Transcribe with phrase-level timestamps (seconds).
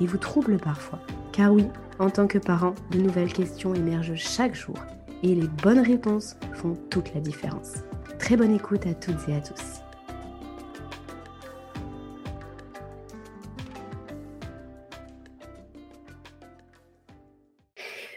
[0.00, 1.00] et vous troublent parfois.
[1.32, 1.66] Car oui,
[1.98, 4.76] en tant que parent, de nouvelles questions émergent chaque jour
[5.22, 7.74] et les bonnes réponses font toute la différence.
[8.18, 9.80] Très bonne écoute à toutes et à tous.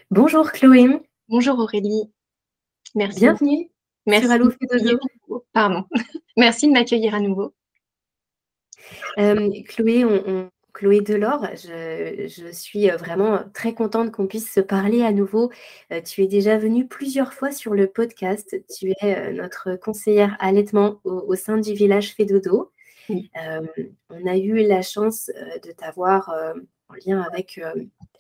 [0.10, 1.02] Bonjour Chloé.
[1.28, 2.12] Bonjour Aurélie.
[2.96, 3.20] Merci.
[3.20, 3.70] Bienvenue.
[4.06, 4.28] Merci.
[5.54, 5.84] Pardon.
[6.38, 7.54] Merci de m'accueillir à nouveau.
[9.18, 11.48] Euh, Chloé, on, Chloé Delors.
[11.56, 15.52] Je, suis euh, vraiment très contente qu'on puisse se parler à nouveau.
[15.92, 18.56] Euh, tu es déjà venue plusieurs fois sur le podcast.
[18.78, 22.72] Tu es euh, notre conseillère allaitement au, sein du village Fédodo.
[23.10, 25.32] on a eu la chance
[25.66, 26.30] de t'avoir
[26.90, 27.60] en lien avec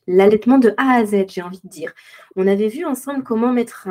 [0.07, 1.93] l'allaitement de A à Z, j'ai envie de dire.
[2.35, 3.89] On avait vu ensemble comment mettre,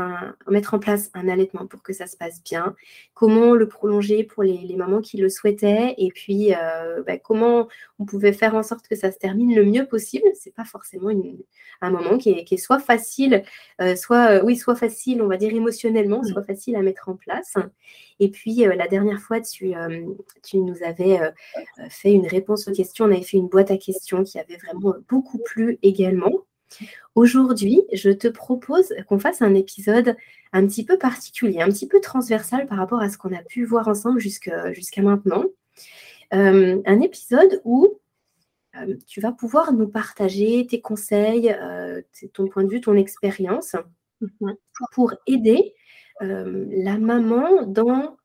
[0.49, 2.75] mettre en place un allaitement pour que ça se passe bien,
[3.15, 8.05] comment le prolonger pour les, mamans qui le souhaitaient, et puis euh, bah, comment on
[8.05, 10.27] pouvait faire en sorte que ça se termine le mieux possible.
[10.35, 11.11] C'est pas forcément
[11.81, 13.43] un moment qui est, soit facile,
[13.81, 17.17] euh, soit euh, oui, soit facile, on va dire émotionnellement, soit facile à mettre en
[17.17, 17.55] place.
[18.19, 19.75] Et puis la dernière fois, tu,
[20.43, 21.21] tu nous avais
[21.91, 23.05] fait une réponse aux questions.
[23.05, 26.47] On avait fait une boîte à questions qui avait vraiment beaucoup plu également
[27.15, 30.17] Aujourd'hui, je te propose qu'on fasse un épisode
[30.53, 33.65] un petit peu particulier, un petit peu transversal par rapport à ce qu'on a pu
[33.65, 35.45] voir ensemble jusqu'à maintenant.
[36.35, 38.01] Euh, un épisode où
[38.77, 42.03] euh, tu vas pouvoir nous partager tes conseils, euh,
[42.33, 43.77] ton point de vue, ton expérience
[44.21, 44.57] mhm.
[44.93, 45.75] pour aider
[46.21, 48.17] la maman dans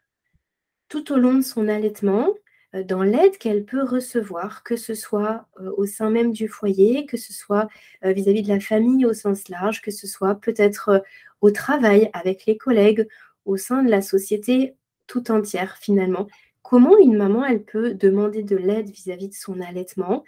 [0.91, 2.33] tout au long de son allaitement,
[2.75, 7.05] euh, dans l'aide qu'elle peut recevoir, que ce soit euh, au sein même du foyer,
[7.05, 7.69] que ce soit
[8.03, 11.03] euh, vis-à-vis de la famille au sens large, que ce soit peut-être
[11.41, 13.07] au travail avec les collègues,
[13.45, 14.75] au sein de la société
[15.07, 16.27] tout entière finalement.
[16.61, 20.23] Comment une maman, elle peut demander de l'aide vis-à-vis de son allaitement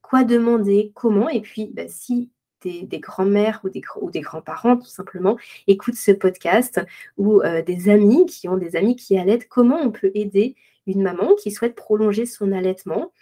[0.00, 2.30] Quoi demander Comment Et puis, bah, si
[2.64, 5.36] des, grands-mères ou des, grands-parents, tout simplement,
[5.66, 6.80] écoutent ce podcast,
[7.16, 11.34] ou des amis qui ont des amis qui allaitent, comment on peut aider une maman
[11.36, 13.12] qui souhaite prolonger son allaitement?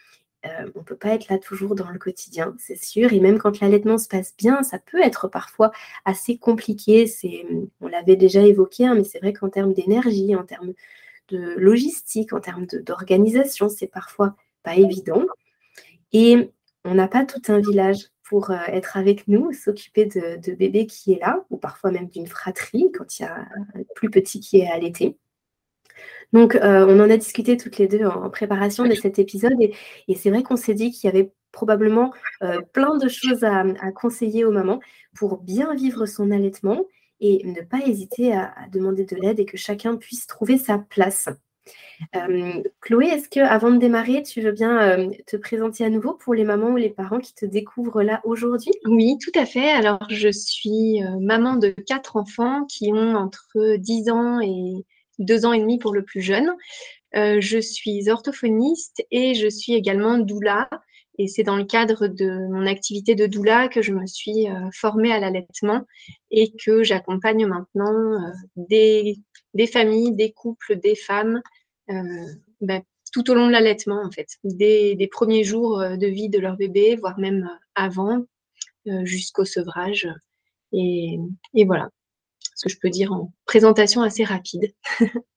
[0.45, 3.13] Euh, on ne peut pas être là toujours dans le quotidien, c'est sûr.
[3.13, 5.71] Et même quand l'allaitement se passe bien, ça peut être parfois
[6.05, 7.07] assez compliqué.
[7.81, 10.73] On l'avait déjà évoqué, hein, mais c'est vrai qu'en termes d'énergie, en termes
[11.29, 15.25] de logistique, en termes d'organisation, c'est parfois pas évident.
[16.13, 16.51] Et
[16.85, 20.87] on n'a pas tout un village pour euh, être avec nous, s'occuper de, de bébé
[20.87, 23.41] qui est là, ou parfois même d'une fratrie quand il y a
[23.75, 25.19] un plus petit qui est allaité.
[26.33, 29.75] Donc, euh, on en a discuté toutes les deux en préparation de cet épisode et,
[30.15, 34.47] c'est vrai qu'on s'est dit qu'il y avait probablement euh, plein de choses à, conseiller
[34.47, 34.81] aux mamans
[35.15, 36.87] pour bien vivre son allaitement
[37.21, 41.29] et ne pas hésiter à, demander de l'aide et que chacun puisse trouver sa place.
[42.17, 46.35] Euh, Chloé, est-ce que avant de démarrer, tu veux bien te présenter à nouveau pour
[46.35, 48.73] les mamans ou les parents qui te découvrent là aujourd'hui?
[48.87, 49.71] Oui, tout à fait.
[49.71, 54.85] Alors, je suis maman de quatre enfants qui ont entre 10 ans et
[55.19, 56.53] deux ans et demi pour le plus jeune.
[57.15, 60.69] Euh, je suis orthophoniste et je suis également doula.
[61.19, 64.71] Et c'est dans le cadre de mon activité de doula que je me suis euh,
[64.73, 65.83] formée à l'allaitement
[66.31, 69.19] et que j'accompagne maintenant euh, des,
[69.71, 71.43] familles, des couples, des femmes
[72.61, 76.39] ben, tout au long de l'allaitement, en fait, des, des, premiers jours de vie de
[76.39, 78.25] leur bébé, voire même avant,
[79.05, 80.09] jusqu'au sevrage.
[80.73, 81.19] Et,
[81.55, 81.91] et voilà,
[82.55, 84.73] ce que je peux dire en présentation assez rapide.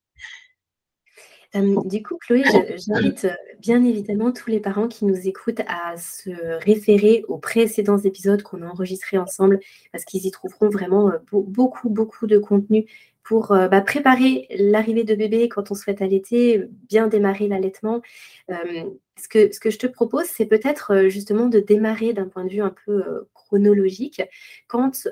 [1.56, 2.44] Euh, du coup, Chloé,
[2.78, 6.30] j'invite euh, bien évidemment tous les parents qui nous écoutent à se
[6.64, 9.60] référer aux précédents épisodes qu'on a enregistrés ensemble
[9.92, 12.86] parce qu'ils y trouveront vraiment beaucoup, beaucoup de contenu
[13.24, 18.02] pour bah, préparer l'arrivée de bébé quand on souhaite allaiter, bien démarrer l'allaitement.
[18.50, 22.52] ce, que, ce que je te propose, c'est peut-être justement de démarrer d'un point de
[22.52, 24.22] vue un peu chronologique
[24.68, 25.08] quand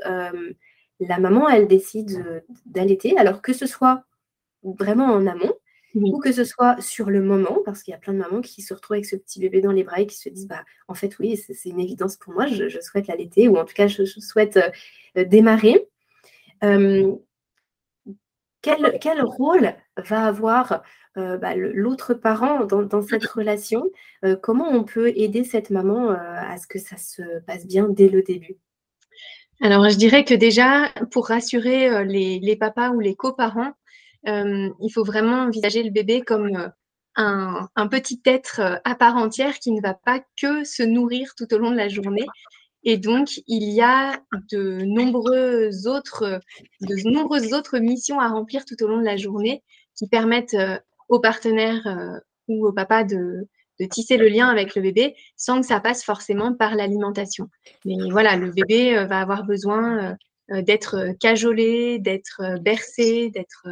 [0.99, 4.03] la maman, elle décide d'allaiter, alors que ce soit
[4.63, 5.53] vraiment en amont,
[5.95, 8.61] ou que ce soit sur le moment, parce qu'il y a plein de mamans qui
[8.61, 10.93] se retrouvent avec ce petit bébé dans les bras et qui se disent, bah, en
[10.93, 14.03] fait, oui, c'est une évidence pour moi, je, souhaite l'allaiter, ou en tout cas, je,
[14.05, 14.59] souhaite
[15.17, 15.87] euh, démarrer.
[16.63, 17.13] Euh,
[18.61, 20.83] quel, rôle va avoir
[21.17, 23.91] euh, bah, l'autre parent dans, cette relation?
[24.41, 28.23] Comment on peut aider cette maman à ce que ça se passe bien dès le
[28.23, 28.55] début?
[29.61, 33.82] Alors, je dirais que déjà, pour rassurer les papas ou les coparents, euh,
[34.25, 36.71] il faut vraiment envisager le bébé comme
[37.19, 41.35] euh, un, petit être euh, à part entière qui ne va pas que se nourrir
[41.37, 42.25] tout au long de la journée.
[42.83, 44.19] Et donc, il y a
[44.51, 46.41] de nombreuses autres,
[46.81, 49.63] de nombreuses autres missions à remplir tout au long de la journée
[49.95, 50.57] qui permettent
[51.07, 53.47] aux partenaires ou au papa de,
[53.79, 57.47] de, tisser le lien avec le bébé sans que ça passe forcément par l'alimentation.
[57.85, 60.17] Mais voilà, le bébé va avoir besoin
[60.49, 63.65] d'être cajolé, d'être bercé, d'être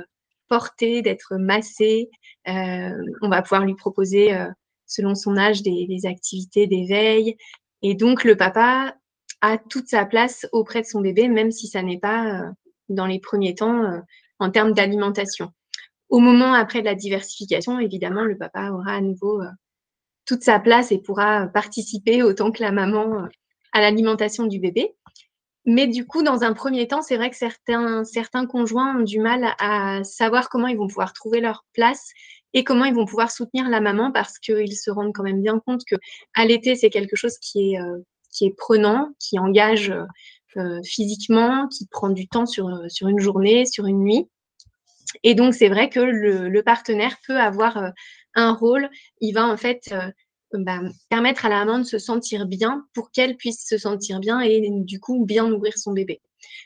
[0.80, 2.10] d'être massé.
[2.48, 4.48] Euh, on va pouvoir lui proposer, euh,
[4.86, 7.38] selon son âge, des, activités d'éveil.
[7.82, 8.96] Et donc, le papa
[9.42, 12.50] a toute sa place auprès de son bébé, même si ça n'est pas euh,
[12.90, 14.02] dans les premiers temps
[14.40, 15.52] en termes d'alimentation.
[16.10, 19.42] Au moment après la diversification, évidemment, le papa aura à nouveau
[20.26, 23.28] toute sa place et pourra participer autant que la maman
[23.72, 24.94] à l'alimentation du bébé.
[25.66, 29.20] Mais du coup, dans un premier temps, c'est vrai que certains, certains conjoints ont du
[29.20, 32.12] mal à savoir comment ils vont pouvoir trouver leur place
[32.54, 35.60] et comment ils vont pouvoir soutenir la maman parce qu'ils se rendent quand même bien
[35.60, 35.96] compte que
[36.44, 38.00] l'été, c'est quelque chose qui est, euh,
[38.32, 39.94] qui est prenant, qui engage
[40.58, 44.28] euh, physiquement, qui prend du temps sur, sur une journée, sur une nuit.
[45.24, 47.90] Et donc, c'est vrai que le, partenaire peut avoir euh,
[48.34, 48.90] un rôle.
[49.20, 49.94] Il va en fait
[50.54, 54.40] bah, permettre à la maman de se sentir bien pour qu'elle puisse se sentir bien
[54.42, 56.22] et du coup bien nourrir son bébé.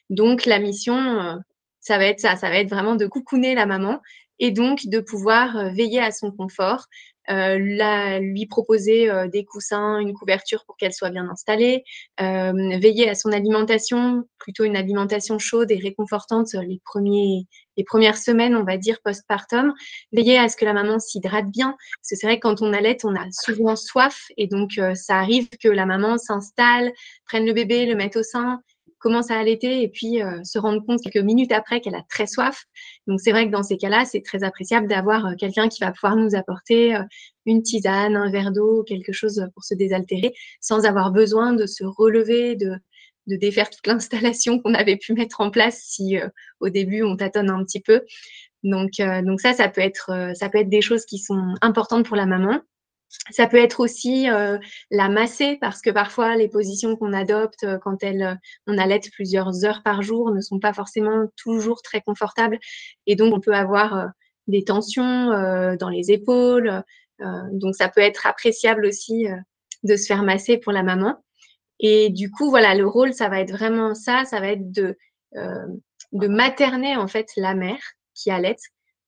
[0.10, 1.36] Donc la mission, euh,
[1.80, 4.02] ça va être ça, ça va être vraiment de coucouner la maman
[4.40, 6.88] et donc de pouvoir euh, veiller à son confort,
[7.30, 11.84] euh, lui proposer euh, des coussins, une couverture pour qu'elle soit bien installée,
[12.22, 18.18] euh, veiller à son alimentation, plutôt une alimentation chaude et réconfortante les, premiers, les premières
[18.18, 19.74] semaines, on va dire, postpartum,
[20.12, 22.74] veiller à ce que la maman s'hydrate bien, parce que c'est vrai que quand on
[22.74, 26.92] allait, on a souvent soif, et donc ça arrive que la maman s'installe,
[27.26, 28.62] prenne le bébé, le mette au sein,
[29.06, 32.26] commence à allaiter et puis euh, se rendre compte quelques minutes après qu'elle a très
[32.26, 32.66] soif.
[33.06, 35.92] Donc c'est vrai que dans ces cas-là, c'est très appréciable d'avoir euh, quelqu'un qui va
[35.92, 37.04] pouvoir nous apporter euh,
[37.46, 41.84] une tisane, un verre d'eau, quelque chose pour se désaltérer, sans avoir besoin de se
[41.84, 42.78] relever, de,
[43.28, 46.18] de défaire toute l'installation qu'on avait pu mettre en place si
[46.60, 48.02] au début on tâtonne un petit peu.
[48.64, 52.16] Donc, donc ça, ça peut être, ça peut être des choses qui sont importantes pour
[52.16, 52.60] la maman.
[53.32, 54.58] Ça peut être aussi euh,
[54.92, 58.36] la masser parce que parfois les positions qu'on adopte euh, quand euh,
[58.68, 62.60] on allait plusieurs heures par jour ne sont pas forcément toujours très confortables
[63.08, 64.10] et donc on peut avoir
[64.48, 65.30] des tensions
[65.80, 66.84] dans les épaules.
[67.20, 69.26] donc ça peut être appréciable aussi
[69.84, 71.24] de se faire masser pour la maman.
[71.80, 74.96] Et du coup, voilà, le rôle, ça va être vraiment ça, ça va être de,
[75.34, 77.82] de materner en fait la mère
[78.14, 78.58] qui allait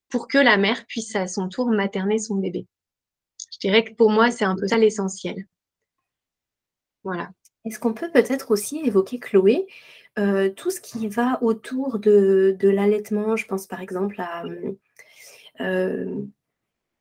[0.10, 2.66] pour que la mère puisse à son tour materner son bébé.
[3.60, 5.48] Je dirais que pour moi, c'est un peu ça l'essentiel.
[7.04, 7.32] Voilà.
[7.66, 9.66] Est-ce qu'on peut peut-être aussi évoquer, Chloé,
[10.20, 13.36] euh, tout ce qui va autour de, l'allaitement?
[13.36, 14.44] Je pense par exemple à
[15.60, 16.22] euh,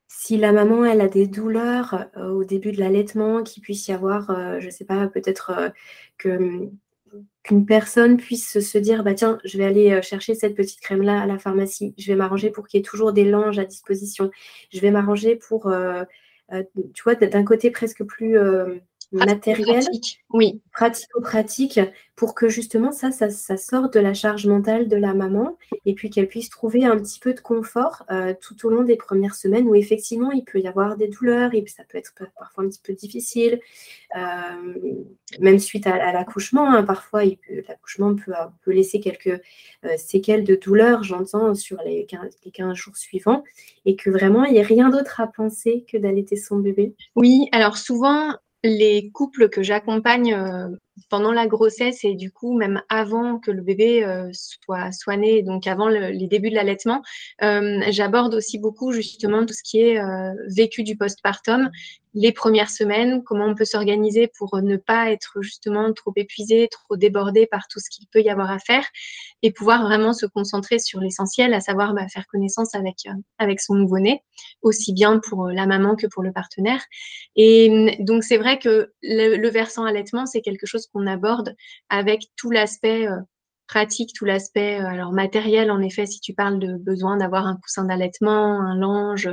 [0.08, 3.92] si la maman elle a des douleurs euh, au début de l'allaitement, qu'il puisse y
[3.92, 5.72] avoir, je ne sais pas, peut-être
[6.18, 6.70] que
[7.42, 11.22] qu'une personne puisse se dire bah tiens je vais aller chercher cette petite crème là
[11.22, 14.30] à la pharmacie je vais m'arranger pour qu'il y ait toujours des langes à disposition
[14.72, 15.70] je vais m'arranger pour
[16.94, 18.38] tu vois, d'un côté presque plus
[19.14, 19.84] euh, matériel,
[20.30, 20.60] oui.
[20.72, 21.80] pratico-pratique,
[22.16, 25.94] pour que justement ça, ça, ça, sorte de la charge mentale de la maman et
[25.94, 29.34] puis qu'elle puisse trouver un petit peu de confort euh, tout au long des premières
[29.34, 32.68] semaines où effectivement il peut y avoir des douleurs et ça peut être parfois un
[32.68, 33.60] petit peu difficile,
[34.16, 34.74] euh,
[35.40, 36.72] même suite à, l'accouchement.
[36.72, 37.22] Hein, parfois,
[37.68, 38.32] l'accouchement peut,
[38.64, 39.40] peut, laisser quelques
[39.84, 43.44] euh, séquelles de douleur, j'entends, sur les 15, les 15 jours suivants
[43.84, 46.94] et que vraiment il n'y ait rien d'autre à penser que d'allaiter son bébé.
[47.14, 50.68] Oui, alors souvent, les couples que j'accompagne euh,
[51.10, 55.42] pendant la grossesse et du coup même avant que le bébé euh, soit, soit né,
[55.42, 57.02] donc avant les débuts de l'allaitement,
[57.42, 60.00] euh, j'aborde aussi beaucoup justement tout ce qui est
[60.48, 61.70] vécu du postpartum
[62.16, 66.96] les premières semaines, comment on peut s'organiser pour ne pas être justement trop épuisé, trop
[66.96, 68.86] débordé par tout ce qu'il peut y avoir à faire
[69.42, 73.60] et pouvoir vraiment se concentrer sur l'essentiel, à savoir bah, faire connaissance avec, euh, avec
[73.60, 74.22] son nouveau-né,
[74.62, 76.82] aussi bien pour la maman que pour le partenaire.
[77.36, 81.54] Et donc c'est vrai que le, versant allaitement, c'est quelque chose qu'on aborde
[81.90, 83.20] avec tout l'aspect euh,
[83.66, 87.84] pratique, tout l'aspect alors matériel, en effet, si tu parles de besoin d'avoir un coussin
[87.84, 89.28] d'allaitement, un linge,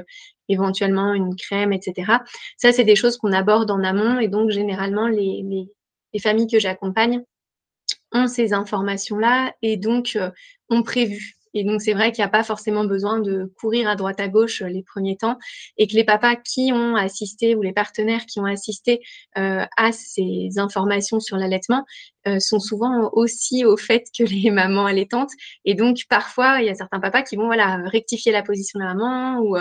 [0.49, 2.13] éventuellement une crème, etc.
[2.57, 5.43] Ça, c'est des choses qu'on aborde en amont et donc généralement les,
[6.13, 7.21] les familles que j'accompagne
[8.11, 10.17] ont ces informations-là et donc
[10.69, 13.95] ont prévu et donc, c'est vrai qu'il n'y a pas forcément besoin de courir à
[13.95, 15.38] droite à gauche euh, les premiers temps
[15.77, 19.01] et que les papas qui ont assisté ou les partenaires qui ont assisté
[19.38, 21.86] euh, à ces informations sur l'allaitement
[22.27, 25.29] euh, sont souvent aussi au fait que les mamans allaitantes.
[25.65, 28.86] Et donc, parfois, il y a certains papas qui vont voilà, rectifier la position de
[28.86, 29.55] la maman ou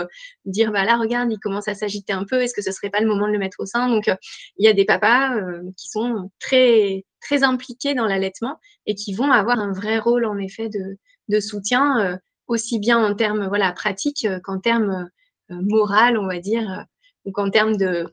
[0.45, 3.01] dire bah là, regarde, il commence à s'agiter un peu, est-ce que ce serait pas
[3.01, 3.87] le moment de le mettre au sein?
[3.89, 5.31] Donc, il y a des papas
[5.77, 10.37] qui sont très, très impliqués dans l'allaitement et qui vont avoir un vrai rôle, en
[10.37, 10.97] effet, de
[11.29, 15.09] de soutien, euh, aussi bien en termes voilà, pratiques euh, qu'en termes
[15.51, 16.85] euh, moral, on va dire,
[17.25, 18.11] ou qu'en termes de,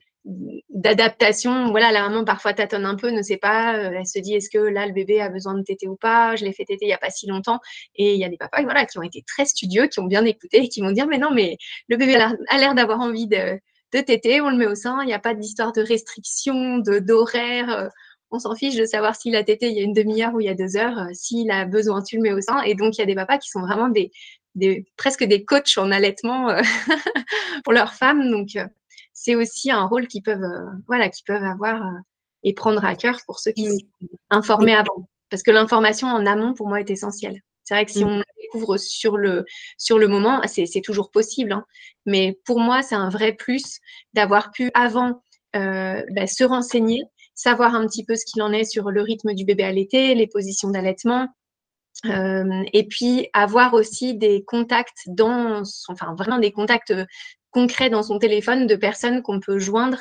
[0.68, 1.70] d'adaptation.
[1.70, 4.58] Voilà, la maman parfois tâtonne un peu, ne sait pas, elle se dit est-ce que
[4.58, 6.36] là le bébé a besoin de téter ou pas?
[6.36, 7.60] Je l'ai fait téter il n'y a pas si longtemps.
[7.96, 10.24] Et il y a des papas voilà, qui ont été très studieux, qui ont bien
[10.24, 11.56] écouté et qui vont dire mais non, mais
[11.88, 13.58] le bébé a l'air d'avoir envie de,
[13.92, 16.98] de téter, on le met au sein, il n'y a pas d'histoire de restriction, de,
[16.98, 17.90] d'horaire
[18.30, 20.46] on s'en fiche de savoir s'il a tété il y a une demi-heure ou il
[20.46, 20.98] y a deux heures.
[20.98, 22.62] Euh, s'il a besoin, tu le mets au sein.
[22.62, 24.12] Et donc, il y a des papas qui sont vraiment des,
[24.96, 26.62] presque des coachs en allaitement euh,
[27.64, 28.30] pour leurs femmes.
[28.30, 28.66] Donc, euh,
[29.12, 30.46] c'est aussi un rôle qu'ils peuvent,
[30.86, 31.82] voilà, qu'ils peuvent avoir
[32.42, 33.78] et prendre à cœur pour ceux qui sont
[34.30, 35.08] informés avant.
[35.28, 37.40] Parce que l'information en amont, pour moi, est essentielle.
[37.64, 38.08] C'est vrai que si mm.
[38.08, 39.44] on découvre sur le,
[39.76, 41.52] sur le moment, c'est toujours possible.
[41.52, 41.64] Hein.
[42.06, 43.80] Mais pour moi, c'est un vrai plus
[44.14, 45.22] d'avoir pu avant
[45.52, 47.02] bah, se renseigner
[47.34, 50.26] savoir un petit peu ce qu'il en est sur le rythme du bébé allaité, les
[50.26, 51.28] positions d'allaitement.
[52.06, 56.94] Euh, et puis avoir aussi des contacts dans, enfin vraiment des contacts
[57.50, 59.98] concrets dans son téléphone de personnes qu'on peut joindre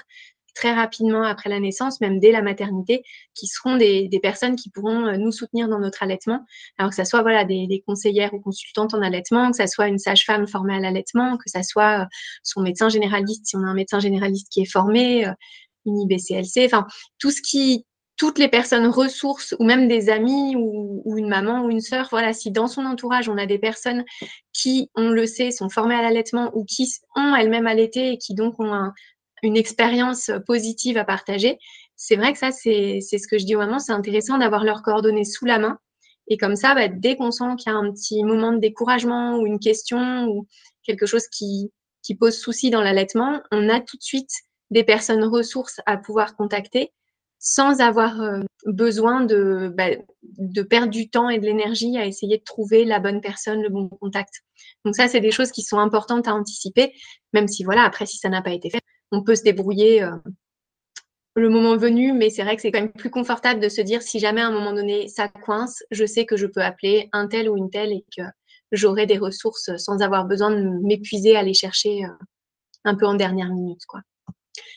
[0.56, 5.06] très rapidement après la naissance, même dès la maternité, qui seront des, personnes qui pourront
[5.06, 6.46] euh, nous soutenir dans notre allaitement.
[6.78, 10.00] Alors que ce soit des, des, conseillères ou consultantes en allaitement, que ce soit une
[10.00, 12.06] sage-femme formée à l'allaitement, que ce soit euh,
[12.44, 15.26] son médecin généraliste, si on a un médecin généraliste qui est formé,
[15.90, 16.88] une IBCLC, enfin
[17.20, 17.86] tout ce qui,
[18.20, 22.34] toutes les personnes ressources ou même des amis ou, une maman ou une sœur, voilà,
[22.34, 24.04] si dans son entourage on a des personnes
[24.54, 28.36] qui, on le sait, sont formées à l'allaitement ou qui ont elles-mêmes allaité et qui
[28.36, 28.92] donc ont
[29.42, 31.58] une expérience positive à partager,
[31.96, 34.84] c'est vrai que ça, c'est ce que je dis aux mamans, c'est intéressant d'avoir leurs
[34.84, 35.80] coordonnées sous la main.
[36.28, 39.38] Et comme ça, bah, dès qu'on sent qu'il y a un petit moment de découragement
[39.38, 40.46] ou une question ou
[40.84, 41.72] quelque chose qui
[42.20, 44.32] pose souci dans l'allaitement, on a tout de suite
[44.72, 46.92] des personnes ressources à pouvoir contacter
[47.40, 49.90] sans avoir euh, besoin de, bah,
[50.24, 53.70] de perdre du temps et de l'énergie à essayer de trouver la bonne personne, le
[53.70, 54.44] bon contact.
[54.84, 56.94] Donc ça, c'est des choses qui sont importantes à anticiper,
[57.34, 60.12] même si voilà, après, si ça n'a pas été fait, on peut se débrouiller euh,
[61.36, 64.02] le moment venu, mais c'est vrai que c'est quand même plus confortable de se dire
[64.02, 67.28] si jamais à un moment donné ça coince, je sais que je peux appeler un
[67.28, 68.24] tel ou une telle et que
[68.74, 72.26] j'aurai des ressources sans avoir besoin de m'épuiser à aller chercher euh,
[72.84, 74.02] un peu en dernière minute, quoi.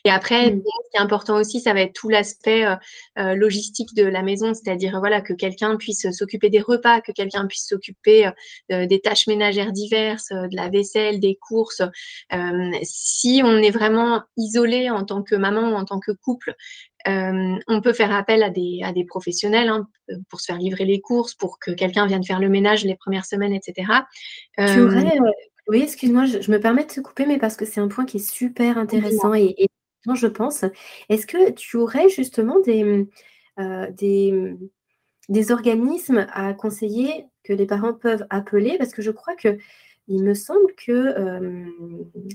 [0.04, 0.62] Et après, mmh.
[0.84, 2.76] ce qui est important aussi, ça va être tout l'aspect euh,
[3.18, 7.46] euh, logistique de la maison, c'est-à-dire voilà que quelqu'un puisse s'occuper des repas, que quelqu'un
[7.46, 8.30] puisse s'occuper
[8.70, 11.82] euh, des tâches ménagères diverses, de la vaisselle, des courses.
[12.82, 16.54] si on est vraiment isolé en tant que maman ou en tant que couple,
[17.06, 19.88] on peut faire appel à des, à des professionnels hein,
[20.28, 23.26] pour se faire livrer les courses, pour que quelqu'un vienne faire le ménage les premières
[23.26, 23.88] semaines, etc.
[24.58, 25.18] Tu aurais,
[25.69, 28.16] oui, excuse-moi, je, me permets de te couper, mais parce que c'est un point qui
[28.16, 29.69] est super intéressant et,
[30.14, 30.64] je pense.
[31.09, 38.76] Est-ce que tu aurais justement euh, des, organismes à conseiller que les parents peuvent appeler?
[38.78, 39.57] Parce que je crois que
[40.09, 41.64] il me semble que euh,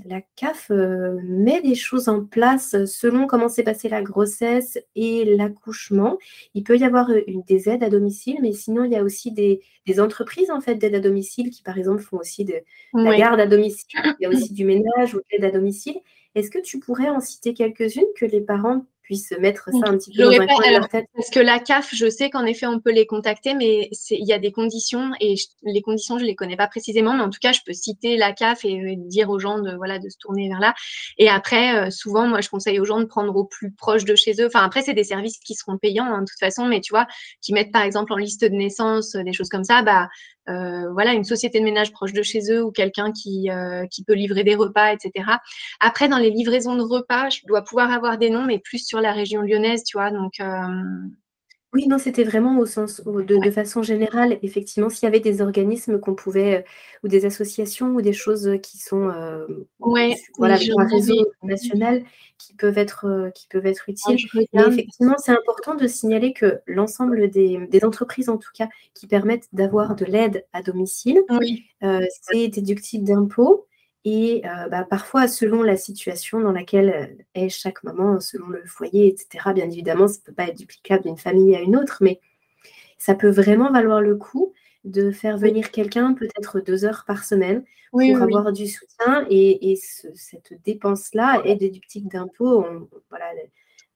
[0.05, 5.25] la CAF euh, met des choses en place selon comment s'est passée la grossesse et
[5.25, 6.17] l'accouchement.
[6.53, 9.31] Il peut y avoir une, des aides à domicile, mais sinon il y a aussi
[9.31, 9.61] des,
[9.99, 12.55] entreprises en fait d'aide à domicile qui par exemple font aussi de
[12.93, 13.99] la garde à domicile.
[14.19, 15.97] Il y a aussi du ménage ou de l'aide à domicile.
[16.35, 20.11] Est-ce que tu pourrais en citer quelques-unes que les parents puissent mettre ça un petit
[20.11, 22.67] peu dans un coin de leur tête Parce que la CAF, je sais qu'en effet,
[22.67, 26.27] on peut les contacter, mais il y a des conditions et les conditions, je ne
[26.27, 29.29] les connais pas précisément, mais en tout cas, je peux citer la CAF et dire
[29.29, 30.73] aux gens de, voilà, de se tourner vers là.
[31.17, 34.15] Et après, euh, souvent, moi, je conseille aux gens de prendre au plus proche de
[34.15, 34.47] chez eux.
[34.47, 37.07] Enfin, après, c'est des services qui seront payants, hein, de toute façon, mais tu vois,
[37.41, 40.09] qui mettent par exemple en liste de naissance, des choses comme ça, bah,
[40.49, 44.03] euh, voilà, une société de ménage proche de chez eux ou quelqu'un qui, euh, qui
[44.03, 45.25] peut livrer des repas, etc.
[45.79, 49.01] Après, dans les livraisons de repas, je dois pouvoir avoir des noms, mais plus sur
[49.01, 50.11] la région lyonnaise, tu vois.
[50.11, 50.67] Donc, euh,
[51.77, 55.99] Oui, non, c'était vraiment au sens de façon générale, effectivement, s'il y avait des organismes
[55.99, 56.65] qu'on pouvait,
[57.03, 59.11] ou des associations ou des choses, qui sont,
[59.79, 62.03] Ouais, voilà, un réseau national
[62.39, 64.17] qui peuvent être, qui peuvent être utiles.
[64.53, 69.47] Mais effectivement, c'est important de signaler que l'ensemble des entreprises, en tout cas, qui permettent
[69.53, 71.21] d'avoir de l'aide à domicile,
[71.79, 73.66] c'est déductible d'impôts
[74.09, 79.51] et bah, parfois, selon la situation dans laquelle est chaque maman, selon le foyer, etc.,
[79.53, 82.21] bien évidemment, ça ne peut pas être duplicable d'une famille à une autre, mais
[82.97, 84.53] ça peut vraiment valoir le coup
[84.85, 89.27] de faire venir quelqu'un peut-être deux heures par semaine pour avoir du soutien.
[89.29, 89.77] Et,
[90.15, 92.65] cette dépense-là est déductible d'impôt.
[93.09, 93.25] Voilà,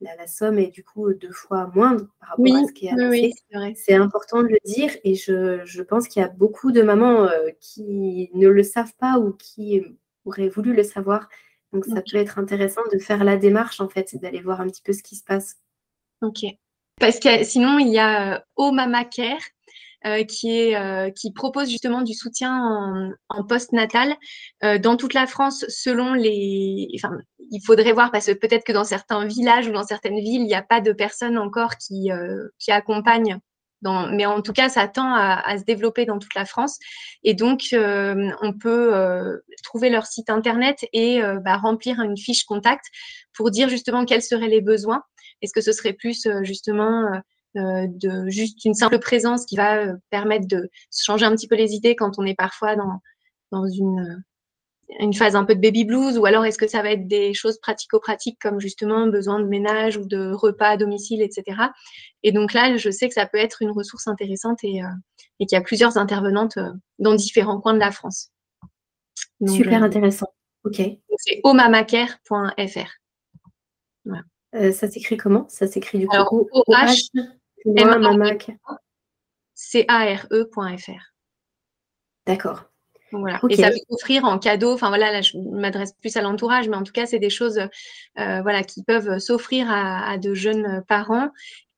[0.02, 3.94] la, somme est du coup deux fois moindre par rapport à ce qui est c'est
[3.94, 7.30] important de le dire et je, pense qu'il y a beaucoup de mamans
[7.62, 9.82] qui ne le savent pas ou qui
[10.26, 11.30] auraient voulu le savoir.
[11.74, 14.82] Donc ça peut être intéressant de faire la démarche en fait, d'aller voir un petit
[14.82, 15.56] peu ce qui se passe.
[16.22, 16.46] Ok.
[17.00, 19.40] Parce que sinon, il y a Oh Mama Care
[20.06, 24.16] euh, qui, est, euh, qui propose justement du soutien en, en post-natal
[24.64, 26.88] euh, dans toute la France selon les...
[26.96, 27.18] Enfin,
[27.52, 30.48] il faudrait voir parce que peut-être que dans certains villages ou dans certaines villes, il
[30.48, 32.10] n'y a pas de personnes encore qui,
[32.60, 33.40] qui accompagnent
[33.84, 36.78] mais en tout cas, ça tend à, à, se développer dans toute la France.
[37.24, 42.18] Et donc, euh, on peut euh, trouver leur site internet et euh, bah, remplir une
[42.18, 42.86] fiche contact
[43.34, 45.04] pour dire justement quels seraient les besoins.
[45.42, 47.22] Est-ce que ce serait plus justement
[47.58, 51.56] euh, de juste une simple présence qui va euh, permettre de changer un petit peu
[51.56, 53.02] les idées quand on est parfois dans,
[53.52, 54.16] dans une, euh,
[55.00, 57.34] une phase un peu de baby blues ou alors est-ce que ça va être des
[57.34, 61.58] choses pratico-pratiques comme justement besoin de ménage ou de repas à domicile, etc.
[62.24, 64.82] Et donc là, je sais que ça peut être une ressource intéressante et,
[65.40, 66.60] et qu'il y a plusieurs intervenantes
[67.00, 68.32] dans différents coins de la France.
[69.48, 70.28] Super intéressant.
[70.64, 70.82] Ok.
[71.18, 72.90] C'est omamacare.fr.
[74.06, 74.72] Voilà.
[74.72, 75.48] ça s'écrit comment?
[75.50, 77.10] Ça s'écrit du coup O-H
[79.54, 81.14] C-A-R-E.fr.
[82.26, 82.71] D'accord.
[83.12, 83.40] Voilà.
[83.50, 84.74] Et ça peut offrir en cadeau.
[84.74, 87.60] Enfin voilà, là je m'adresse plus à l'entourage, mais en tout cas c'est des choses,
[87.60, 91.30] euh, voilà, qui peuvent s'offrir à, de jeunes parents.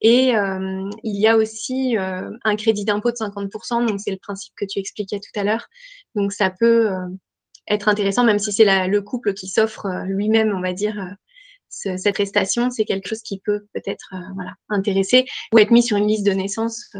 [0.01, 4.17] Et euh, il y a aussi euh, un crédit d'impôt de 50%, donc c'est le
[4.17, 5.67] principe que tu expliquais tout à l'heure.
[6.15, 6.89] Donc ça peut
[7.67, 11.15] être intéressant, même si c'est le couple qui s'offre lui-même, on va dire,
[11.73, 15.97] cette prestation, c'est quelque chose qui peut peut-être euh, voilà, intéresser ou être mis sur
[15.97, 16.91] une liste de naissance.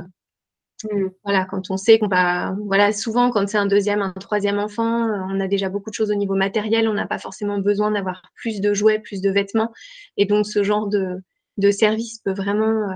[0.86, 1.12] Euh, mm.
[1.24, 5.08] Voilà, quand on sait qu'on va, voilà, souvent quand c'est un deuxième, un troisième enfant,
[5.08, 7.92] euh, on a déjà beaucoup de choses au niveau matériel, on n'a pas forcément besoin
[7.92, 9.72] d'avoir plus de jouets, plus de vêtements,
[10.18, 11.22] et donc ce genre de,
[11.58, 12.88] de service peut vraiment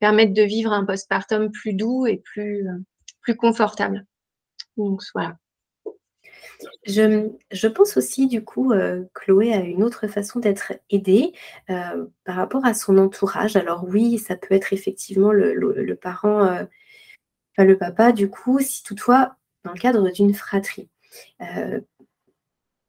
[0.00, 2.66] permettre de vivre un postpartum plus doux et plus,
[3.20, 4.04] plus confortable.
[4.76, 5.36] Donc voilà.
[6.86, 11.32] Je, pense aussi, du coup, euh, Chloé a une autre façon d'être aidée
[11.70, 13.56] euh, par rapport à son entourage.
[13.56, 16.68] Alors oui, ça peut être effectivement le, parent, euh, enfin,
[17.64, 20.88] le papa, du coup, si toutefois, dans le cadre d'une fratrie.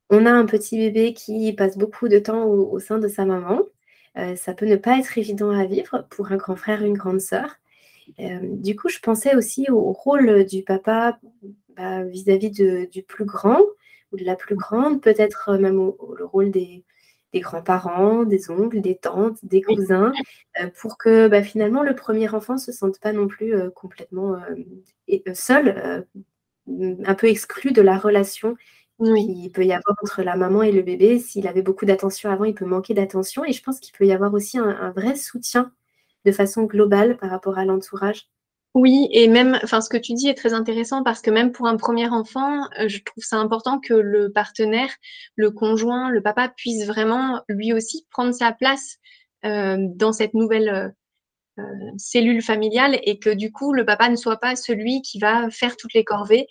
[0.09, 3.61] on a un petit bébé qui passe beaucoup de temps au, sein de sa maman.
[4.35, 7.57] ça peut ne pas être évident à vivre pour un grand frère, une grande sœur.
[8.17, 11.19] du coup, je pensais aussi au rôle du papa
[11.75, 13.61] bah, vis-à-vis du plus grand
[14.11, 15.77] ou de la plus grande, peut-être euh, même
[16.17, 16.83] le rôle des,
[17.33, 20.11] grands-parents, des oncles, des tantes, des cousins,
[20.59, 23.69] euh, pour que bah, finalement le premier enfant ne se sente pas non plus euh,
[23.69, 24.37] complètement
[25.33, 26.05] seul,
[26.67, 28.55] un peu exclu de la relation
[28.97, 31.19] qu'il peut y avoir entre la maman et le bébé.
[31.19, 33.45] S'il avait beaucoup d'attention avant, il peut manquer d'attention.
[33.45, 35.71] Et je pense qu'il peut y avoir aussi un vrai soutien
[36.25, 38.27] de façon globale par rapport à l'entourage.
[38.75, 41.65] Oui, et même, enfin, ce que tu dis est très intéressant parce que même pour
[41.67, 44.89] un premier enfant, euh, je trouve ça important que le partenaire,
[45.35, 48.97] le conjoint, le papa puisse vraiment lui aussi prendre sa place
[49.43, 50.93] euh, dans cette nouvelle
[51.59, 51.63] euh,
[51.97, 55.75] cellule familiale et que du coup, le papa ne soit pas celui qui va faire
[55.75, 56.47] toutes les corvées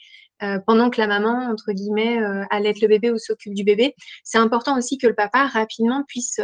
[0.67, 2.17] pendant que la maman, entre guillemets,
[2.51, 3.97] allait le bébé ou s'occupe du bébé.
[4.23, 6.41] C'est important aussi que le papa rapidement puisse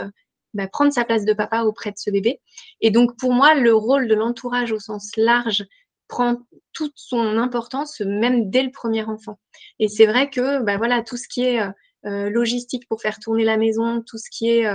[0.54, 2.40] bah, prendre sa place de papa auprès de ce bébé.
[2.80, 5.64] Et donc, pour moi, le rôle de l'entourage au sens large
[6.08, 6.36] prend
[6.72, 9.38] toute son importance, même dès le premier enfant.
[9.78, 11.70] Et c'est vrai que bah, voilà, tout ce qui est euh,
[12.06, 14.66] euh, logistique pour faire tourner la maison, tout ce qui est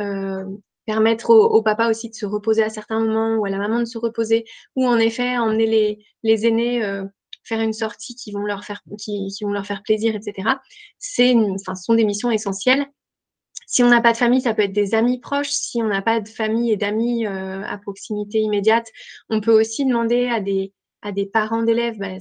[0.00, 0.44] euh,
[0.86, 3.86] permettre au, papa aussi de se reposer à certains moments ou à la maman de
[3.86, 4.44] se reposer,
[4.76, 6.82] ou en effet emmener les, les aînés
[7.44, 10.48] faire une sortie qui vont leur faire, qui, qui vont leur faire plaisir, etc.
[10.98, 12.86] C'est, enfin, ce sont des missions essentielles
[13.74, 15.50] si on n'a pas de famille, ça peut être des amis proches.
[15.50, 18.86] Si on n'a pas de famille et d'amis euh, à proximité immédiate,
[19.30, 22.18] on peut aussi demander à des, à des parents d'élèves, bah,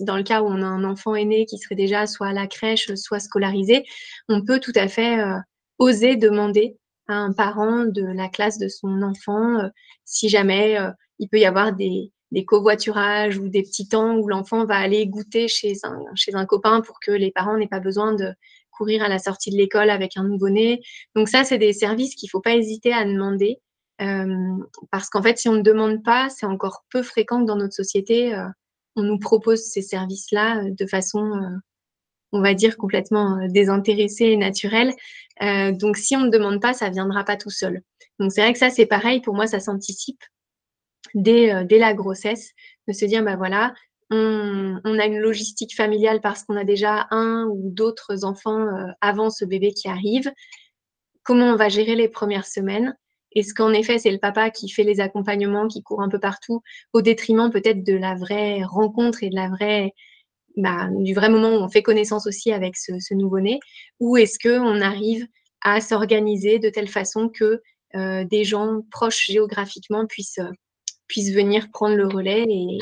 [0.00, 2.46] dans le cas où on a un enfant aîné qui serait déjà soit à la
[2.46, 3.84] crèche, soit scolarisé,
[4.30, 5.36] on peut tout à fait euh,
[5.78, 6.78] oser demander
[7.08, 9.68] à un parent de la classe de son enfant
[10.06, 10.78] si jamais
[11.18, 15.06] il peut y avoir des, des covoiturages ou des petits temps où l'enfant va aller
[15.06, 18.34] goûter chez un, chez un copain pour que les parents n'aient pas besoin de
[18.70, 20.82] courir à la sortie de l'école avec un nouveau-né.
[21.14, 23.60] Donc ça, c'est des services qu'il ne faut pas hésiter à demander.
[24.02, 24.56] Euh,
[24.90, 27.74] parce qu'en fait, si on ne demande pas, c'est encore peu fréquent que dans notre
[27.74, 28.46] société, euh,
[28.94, 31.40] on nous propose ces services-là euh, de façon,
[32.32, 34.92] on va dire, complètement désintéressée et naturelle.
[35.40, 37.82] donc si on ne demande pas, ça ne viendra pas tout seul.
[38.18, 40.22] Donc c'est vrai que ça, c'est pareil, pour moi, ça s'anticipe
[41.14, 42.52] dès, dès la grossesse,
[42.88, 43.74] de se dire, bah voilà,
[44.10, 48.66] on, on, a une logistique familiale parce qu'on a déjà un ou d'autres enfants
[49.00, 50.30] avant ce bébé qui arrive.
[51.24, 52.96] Comment on va gérer les premières semaines?
[53.36, 56.62] Est-ce qu'en effet, c'est le papa qui fait les accompagnements, qui court un peu partout,
[56.94, 59.92] au détriment peut-être de la vraie rencontre et de la vraie,
[60.56, 63.60] bah, du vrai moment où on fait connaissance aussi avec ce, nouveau-né?
[64.00, 65.26] Ou est-ce qu'on arrive
[65.62, 67.60] à s'organiser de telle façon que
[67.94, 70.40] euh, des gens proches géographiquement puissent,
[71.08, 72.78] puissent venir prendre le relais et,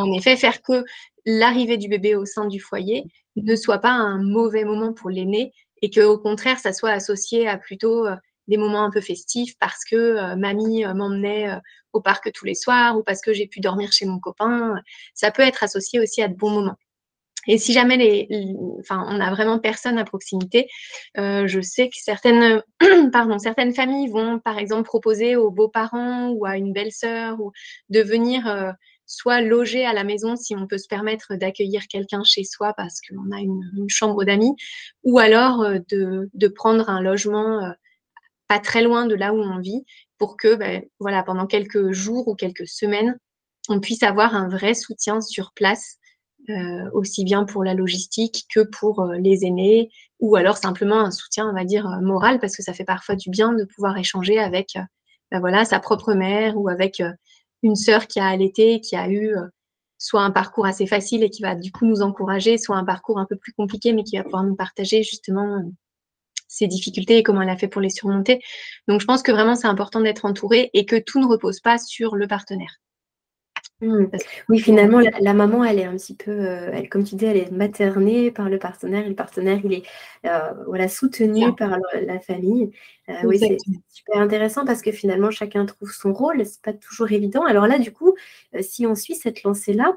[0.00, 0.84] en effet faire que
[1.24, 3.04] l'arrivée du bébé au sein du foyer
[3.36, 7.58] ne soit pas un mauvais moment pour l'aîné et qu'au contraire, ça soit associé à
[7.58, 8.16] plutôt euh,
[8.48, 11.50] des moments un peu festifs parce que euh, mamie euh, m'emmenait
[11.92, 14.76] au parc tous les soirs ou parce que j'ai pu dormir chez mon copain.
[15.14, 16.78] Ça peut être associé aussi à de bons moments.
[17.46, 18.28] Et si jamais
[18.90, 20.68] on n'a vraiment personne à proximité,
[21.16, 22.62] je sais que certaines,
[23.74, 27.52] familles vont, par exemple, proposer aux beaux-parents ou à une belle-sœur ou
[27.88, 28.74] de venir
[29.08, 33.00] soit loger à la maison si on peut se permettre d'accueillir quelqu'un chez soi parce
[33.00, 34.54] qu'on a une, chambre d'amis,
[35.04, 37.60] ou alors de, de, prendre un logement
[38.48, 39.84] pas très loin de là où on vit,
[40.18, 43.18] pour que ben, pendant quelques jours ou quelques semaines,
[43.68, 45.98] on puisse avoir un vrai soutien sur place,
[46.50, 51.10] euh, aussi bien pour la logistique que pour euh, les aînés, ou alors simplement un
[51.10, 53.98] soutien, on va dire, euh, moral, parce que ça fait parfois du bien de pouvoir
[53.98, 54.76] échanger avec
[55.32, 57.02] ben voilà, sa propre mère ou avec
[57.62, 59.34] une sœur qui a allaité, qui a eu
[59.98, 63.18] soit un parcours assez facile et qui va du coup nous encourager, soit un parcours
[63.18, 65.62] un peu plus compliqué, mais qui va pouvoir nous partager justement
[66.46, 68.40] ses difficultés et comment elle a fait pour les surmonter.
[68.86, 71.78] Donc je pense que vraiment c'est important d'être entouré et que tout ne repose pas
[71.78, 72.78] sur le partenaire.
[73.82, 74.06] Mmh.
[74.48, 77.36] Oui, finalement, la, maman, elle est un petit peu, euh, elle, comme tu dis, elle
[77.36, 79.82] est maternée par le partenaire et le partenaire, il est
[80.24, 82.70] euh, voilà, soutenu par la famille.
[83.08, 83.56] Euh, oui, c'est
[83.88, 86.44] super intéressant parce que finalement, chacun trouve son rôle.
[86.44, 87.44] C'est pas toujours évident.
[87.44, 88.14] Alors là, du coup,
[88.60, 89.96] si on suit cette lancée-là,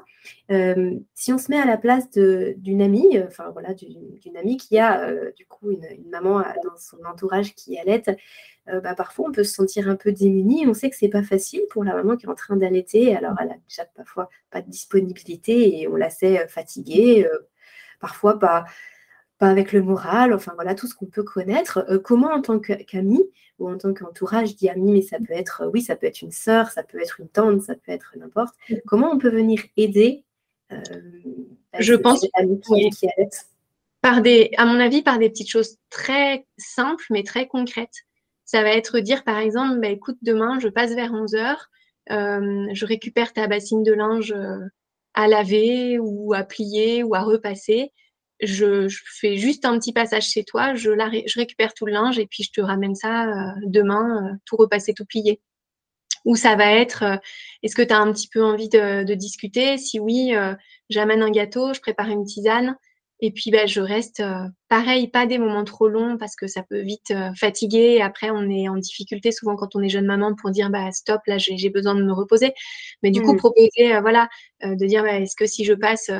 [1.14, 5.12] si on se met à la place d'une amie, enfin voilà, d'une amie qui a
[5.32, 8.02] du coup une, une, maman dans son entourage qui allait,
[8.72, 10.66] euh, bah, parfois on peut se sentir un peu démuni.
[10.66, 13.16] On sait que c'est pas facile pour la maman qui est en train d'allaiter.
[13.16, 17.38] Alors elle a déjà parfois pas de disponibilité et on la sait euh, fatiguée, euh,
[18.00, 18.64] parfois pas,
[19.40, 20.32] pas avec le moral.
[20.32, 21.84] Enfin voilà tout ce qu'on peut connaître.
[22.04, 23.20] comment en tant qu'ami
[23.58, 26.30] ou en tant qu'entourage, dit ami, mais ça peut être, oui, ça peut être une
[26.30, 28.54] sœur, ça peut être une tante, ça peut être n'importe.
[28.86, 30.24] Comment on peut venir aider
[31.78, 33.08] Je pense qui, qui
[34.00, 38.06] par des, à mon avis, par des petites choses très simples mais très concrètes.
[38.44, 41.70] Ça va être dire, par exemple, bah, écoute, demain, je passe vers 11 heures,
[42.10, 44.58] euh, je récupère ta bassine de linge euh,
[45.14, 47.92] à laver ou à plier ou à repasser.
[48.42, 48.88] Je,
[49.20, 52.42] fais juste un petit passage chez toi, je, je, récupère tout le linge et puis
[52.42, 55.40] je te ramène ça euh, demain, tout repassé, tout plié.
[56.24, 57.18] Ou ça va être,
[57.62, 59.78] est-ce que tu as un petit peu envie de, de discuter?
[59.78, 60.32] Si oui,
[60.90, 62.76] j'amène un gâteau, je prépare une tisane.
[63.22, 66.62] Et puis, bah, je reste euh, pareil, pas des moments trop longs parce que ça
[66.62, 67.96] peut vite euh, fatiguer.
[67.96, 70.90] Et après, on est en difficulté souvent quand on est jeune maman pour dire bah,
[70.92, 72.54] stop, là, j'ai besoin de me reposer.
[73.02, 73.38] Mais du coup, mmh.
[73.38, 74.28] proposer, euh, voilà,
[74.62, 76.10] de dire bah, est-ce que si je passe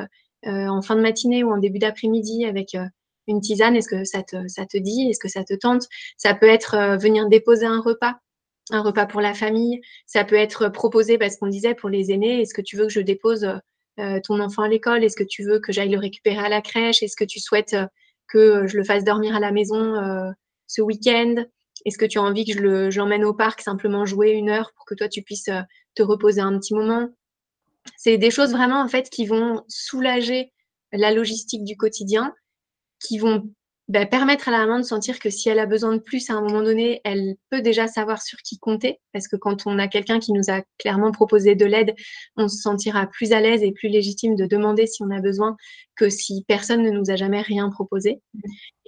[0.45, 2.75] en fin de matinée ou en début d'après-midi avec
[3.27, 5.09] une tisane, est-ce que ça te, ça te dit?
[5.09, 5.87] Est-ce que ça te tente?
[6.17, 8.15] Ça peut être venir déposer un repas
[8.71, 9.81] un repas pour la famille.
[10.05, 12.93] Ça peut être proposé, parce qu'on disait pour les aînés, est-ce que tu veux que
[12.93, 13.45] je dépose
[13.99, 15.03] euh, ton enfant à l'école?
[15.03, 17.03] Est-ce que tu veux que j'aille le récupérer à la crèche?
[17.03, 17.85] Est-ce que tu souhaites euh,
[18.27, 20.31] que je le fasse dormir à la maison euh,
[20.67, 21.43] ce week-end?
[21.85, 24.85] Est-ce que tu as envie que je l'emmène au parc simplement jouer une heure pour
[24.85, 25.49] que toi tu puisses
[25.95, 27.09] te reposer un petit moment?
[27.97, 30.51] C'est des choses vraiment en fait qui vont soulager
[30.91, 32.33] la logistique du quotidien,
[32.99, 33.49] qui vont
[33.91, 36.33] bah, permettre à la maman de sentir que si elle a besoin de plus à
[36.33, 39.01] un moment donné, elle peut déjà savoir sur qui compter.
[39.11, 41.93] Parce que quand on a quelqu'un qui nous a clairement proposé de l'aide,
[42.37, 45.57] on se sentira plus à l'aise et plus légitime de demander si on a besoin
[45.97, 48.21] que si personne ne nous a jamais rien proposé.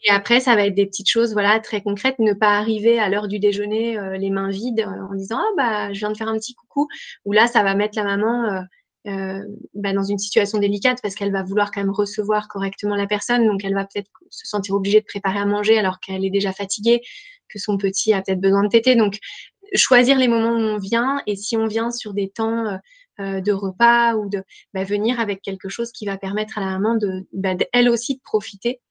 [0.06, 2.20] Et après, ça va être des petites choses voilà, très concrètes.
[2.20, 5.52] Ne pas arriver à l'heure du déjeuner euh, les mains vides euh, en disant Ah,
[5.58, 6.88] bah, je viens de faire un petit coucou.
[7.26, 8.46] Ou là, ça va mettre la maman.
[8.46, 8.62] Euh,
[9.08, 9.42] euh,
[9.74, 13.46] bah, dans une situation délicate parce qu'elle va vouloir quand même recevoir correctement la personne,
[13.46, 16.54] donc elle va peut-être se sentir obligée de préparer à manger alors qu'elle est déjà
[16.54, 17.02] fatiguée,
[17.50, 18.96] que son petit a peut-être besoin de téter.
[18.96, 19.20] Donc,
[19.76, 22.80] choisir les moments où on vient et si on vient sur des temps
[23.20, 26.96] de repas ou de bah, venir avec quelque chose qui va permettre à la maman
[26.96, 28.82] de, bah, elle aussi de profiter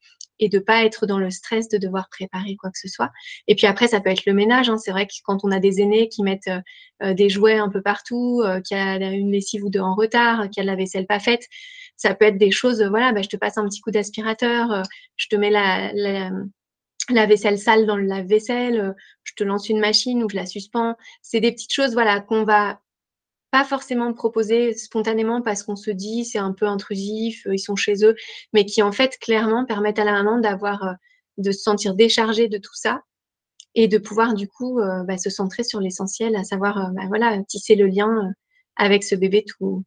[0.43, 3.13] et de pas être dans le stress de devoir préparer quoi que ce soit.
[3.47, 4.69] Et puis après, ça peut être le ménage.
[4.69, 4.77] Hein.
[4.77, 6.61] C'est vrai que quand on a des aînés qui mettent euh,
[7.05, 10.51] euh, des jouets un peu partout, euh, qui a une lessive ou deux en retard,
[10.51, 11.47] qui a la vaisselle pas faite,
[11.97, 12.83] ça peut être des choses.
[12.83, 14.83] voilà, bah, je te passe un petit coup d'aspirateur,
[15.17, 20.25] je te mets la, la, vaisselle sale dans le lave-vaisselle, je te lance une machine
[20.25, 20.97] ou je la suspends.
[21.21, 22.81] C'est des petites choses, voilà, qu'on va
[23.53, 27.77] pas forcément proposer spontanément parce qu'on se dit c'est un peu intrusif, euh, ils sont
[27.77, 28.17] chez eux,
[28.55, 30.93] mais qui en fait clairement permettent à la maman d'avoir, euh,
[31.37, 33.03] de se sentir déchargée de tout ça
[33.75, 37.43] et de pouvoir du coup euh, bah, se centrer sur l'essentiel, à savoir bah, voilà
[37.45, 38.33] tisser le lien
[38.77, 39.85] avec ce bébé tout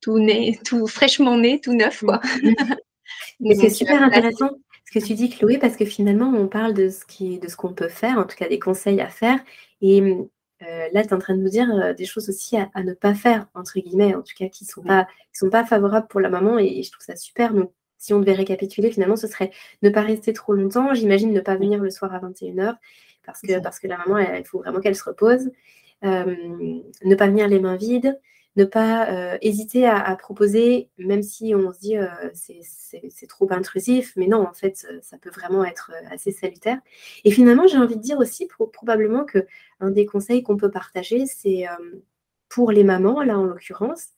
[0.00, 2.20] tout né, tout fraîchement né, tout neuf quoi.
[3.44, 4.50] Et c'est super intéressant
[4.86, 7.54] ce que tu dis Chloé parce que finalement on parle de ce qui de ce
[7.54, 9.38] qu'on peut faire, en tout cas des conseils à faire
[9.80, 10.02] et
[10.68, 12.94] euh, là, tu es en train de nous dire euh, des choses aussi à, ne
[12.94, 16.20] pas faire, entre guillemets, en tout cas, qui ne sont, pas, sont pas favorables pour
[16.20, 17.54] la maman, et, je trouve ça super.
[17.54, 19.50] Donc, si on devait récapituler, finalement, ce serait
[19.82, 20.94] ne pas rester trop longtemps.
[20.94, 22.76] J'imagine ne pas venir le soir à 21h,
[23.24, 25.50] parce que, parce que la maman, il faut vraiment qu'elle se repose.
[26.04, 26.36] Euh,
[27.04, 28.20] ne pas venir les mains vides,
[28.56, 34.12] ne pas euh, hésiter à, proposer, même si on se dit euh, c'est trop intrusif,
[34.16, 36.78] mais non, en fait, ça peut vraiment être euh, assez salutaire.
[37.24, 39.46] Et finalement, j'ai envie de dire aussi probablement que
[39.80, 41.64] un des conseils qu'on peut partager, c'est
[42.48, 44.08] pour les mamans, là en l'occurrence,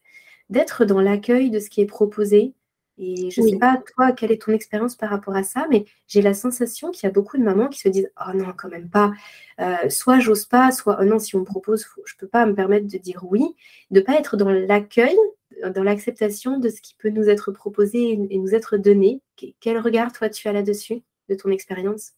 [0.50, 2.52] d'être dans l'accueil de ce qui est proposé,
[2.98, 5.84] et je ne sais pas, toi, quelle est ton expérience par rapport à ça, mais
[6.06, 8.68] j'ai la sensation qu'il y a beaucoup de mamans qui se disent Oh non, quand
[8.68, 9.12] même pas.
[9.60, 12.46] Euh, soit j'ose pas, soit oh non, si on me propose, je ne peux pas
[12.46, 13.54] me permettre de dire oui.
[13.90, 15.16] De ne pas être dans l'accueil,
[15.74, 19.20] dans l'acceptation de ce qui peut nous être proposé et nous être donné.
[19.60, 22.12] Quel regard, toi, tu as là-dessus, de ton expérience?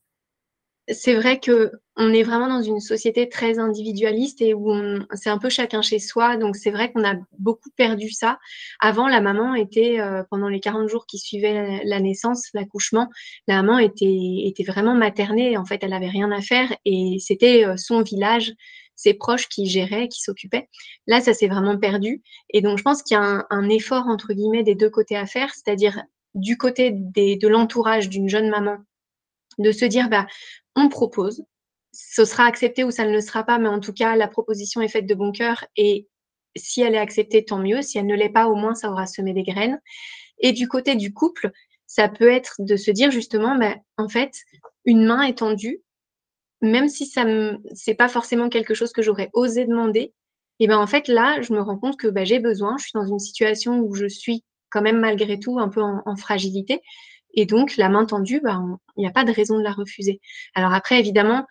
[0.90, 4.72] C'est vrai que on est vraiment dans une société très individualiste et où
[5.14, 6.36] c'est un peu chacun chez soi.
[6.36, 8.38] Donc c'est vrai qu'on a beaucoup perdu ça.
[8.80, 13.08] Avant, la maman était euh, pendant les 40 jours qui suivaient la, naissance, l'accouchement,
[13.48, 15.56] la maman était, était vraiment maternée.
[15.56, 18.54] En fait, elle avait rien à faire et c'était euh, son village,
[18.94, 20.68] ses proches qui géraient, qui s'occupaient.
[21.08, 22.22] Là, ça s'est vraiment perdu.
[22.50, 25.16] Et donc je pense qu'il y a un, un, effort entre guillemets des deux côtés
[25.16, 26.00] à faire, c'est-à-dire
[26.34, 28.78] du côté des, de l'entourage d'une jeune maman
[29.58, 30.26] de se dire bah
[30.76, 31.44] on propose.
[31.92, 34.80] Ce sera accepté ou ça ne le sera pas, mais en tout cas, la proposition
[34.80, 36.06] est faite de bon cœur et
[36.56, 37.82] si elle est acceptée, tant mieux.
[37.82, 39.80] Si elle ne l'est pas, au moins, ça aura semé des graines.
[40.40, 41.50] Et du côté du couple,
[41.86, 44.32] ça peut être de se dire justement, bah, en fait,
[44.84, 45.82] une main étendue,
[46.60, 47.24] même si ça
[47.72, 50.12] c'est pas forcément quelque chose que j'aurais osé demander,
[50.60, 52.76] et ben en fait là, je me rends compte que bah, j'ai besoin.
[52.78, 56.16] Je suis dans une situation où je suis quand même malgré tout un peu en
[56.16, 56.80] fragilité.
[57.34, 58.60] Et donc, la main tendue, bah,
[58.96, 60.20] il n'y a pas de raison de la refuser.
[60.54, 61.46] Alors après, évidemment,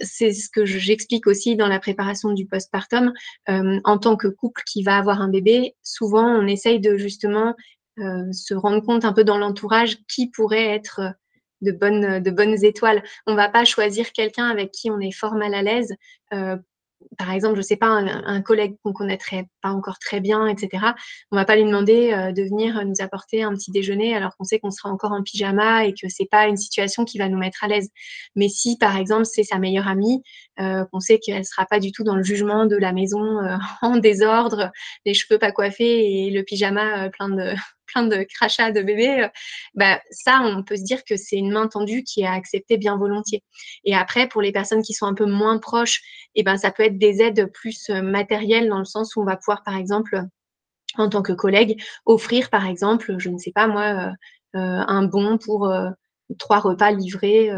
[0.00, 3.12] c'est ce que j'explique aussi dans la préparation du postpartum.
[3.48, 7.54] Euh, en tant que couple qui va avoir un bébé, souvent, on essaye de justement
[7.98, 11.00] euh, se rendre compte un peu dans l'entourage qui pourrait être
[11.60, 13.02] de bonnes, de bonnes étoiles.
[13.26, 15.94] On ne va pas choisir quelqu'un avec qui on est fort mal à l'aise
[16.32, 16.56] euh,
[17.16, 20.92] par exemple, je ne sais pas, un, collègue qu'on connaîtrait pas encore très bien, etc.,
[21.30, 24.44] on va pas lui demander euh, de venir nous apporter un petit déjeuner alors qu'on
[24.44, 27.38] sait qu'on sera encore en pyjama et que c'est pas une situation qui va nous
[27.38, 27.88] mettre à l'aise.
[28.36, 30.22] Mais si, par exemple, c'est sa meilleure amie,
[30.60, 33.56] euh, qu'on sait qu'elle sera pas du tout dans le jugement de la maison euh,
[33.82, 34.70] en désordre,
[35.04, 37.54] les cheveux pas coiffés et le pyjama plein de
[37.88, 39.28] plein de crachats de bébé, euh,
[39.74, 42.96] bah, ça, on peut se dire que c'est une main tendue qui est acceptée bien
[42.96, 43.42] volontiers.
[43.84, 46.00] Et après, pour les personnes qui sont un peu moins proches,
[46.34, 49.24] eh ben, ça peut être des aides plus euh, matérielles dans le sens où on
[49.24, 50.22] va pouvoir, par exemple,
[50.96, 54.12] en tant que collègue, offrir, par exemple, je ne sais pas moi,
[54.56, 55.70] euh, un bon pour
[56.38, 57.50] trois repas livrés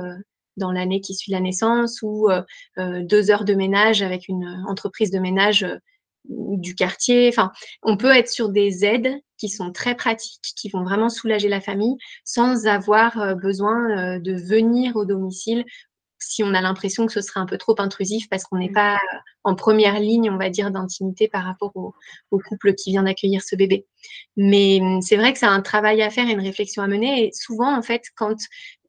[0.57, 2.29] dans l'année qui suit la naissance ou
[2.77, 5.64] deux heures de ménage avec une entreprise de ménage
[6.29, 7.29] du quartier.
[7.29, 11.48] Enfin, on peut être sur des aides qui sont très pratiques, qui vont vraiment soulager
[11.48, 15.64] la famille sans avoir euh, besoin euh, de venir au domicile
[16.22, 18.74] si on a l'impression que ce serait un peu trop intrusif parce qu'on n'est mmh.
[18.74, 18.98] pas
[19.42, 21.94] en première ligne, on va dire, d'intimité par rapport au,
[22.31, 23.87] couple qui vient d'accueillir ce bébé.
[24.37, 27.24] Mais mmh, c'est vrai que c'est un travail à faire et une réflexion à mener.
[27.24, 28.37] Et souvent, en fait, quand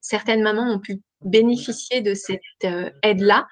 [0.02, 3.48] certaines mamans ont pu bénéficier de cette euh, aide-là,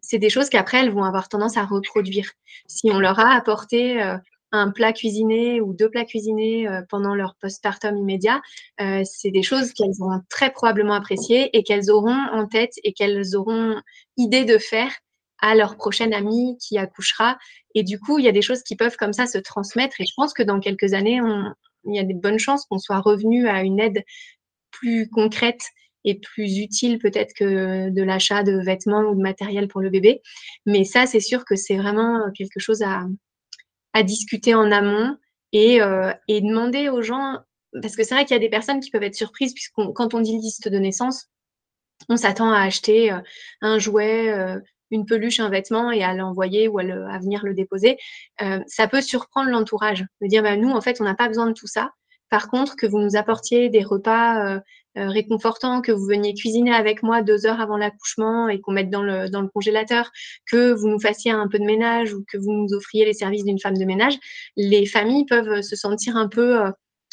[0.00, 2.30] c'est des choses qu'après, elles vont avoir tendance à reproduire.
[2.66, 4.02] Si on leur a apporté
[4.54, 8.40] un plat cuisiné ou deux plats cuisinés pendant leur postpartum immédiat,
[9.04, 13.36] c'est des choses qu'elles vont très probablement apprécier et qu'elles auront en tête et qu'elles
[13.36, 13.74] auront
[14.16, 14.92] idée de faire
[15.40, 17.36] à leur prochaine amie qui accouchera.
[17.74, 20.00] Et du coup, il y a des choses qui peuvent comme ça se transmettre.
[20.00, 21.20] Et je pense que dans quelques années,
[21.84, 24.02] il y a des bonnes chances qu'on soit revenu à une aide
[24.70, 25.62] plus concrète
[26.04, 30.20] est plus utile peut-être que de l'achat de vêtements ou de matériel pour le bébé.
[30.66, 33.04] Mais ça, c'est sûr que c'est vraiment quelque chose à,
[33.94, 35.16] à discuter en amont
[35.52, 37.38] et, euh, et demander aux gens,
[37.80, 40.12] parce que c'est vrai qu'il y a des personnes qui peuvent être surprises, puisque quand
[40.12, 41.28] on dit liste de naissance,
[42.08, 43.20] on s'attend à acheter euh,
[43.62, 44.58] un jouet, euh,
[44.90, 47.96] une peluche, un vêtement et à l'envoyer ou à, à, venir le déposer.
[48.66, 51.52] Ça peut surprendre l'entourage, de dire bah, nous, en fait, on n'a pas besoin de
[51.52, 51.90] tout ça.
[52.30, 54.60] Par contre, que vous nous apportiez des repas
[54.96, 59.02] réconfortants, que vous veniez cuisiner avec moi deux heures avant l'accouchement et qu'on mette dans
[59.02, 60.10] le, dans le congélateur,
[60.50, 63.44] que vous nous fassiez un peu de ménage ou que vous nous offriez les services
[63.44, 64.18] d'une femme de ménage,
[64.56, 66.70] les familles peuvent se sentir un peu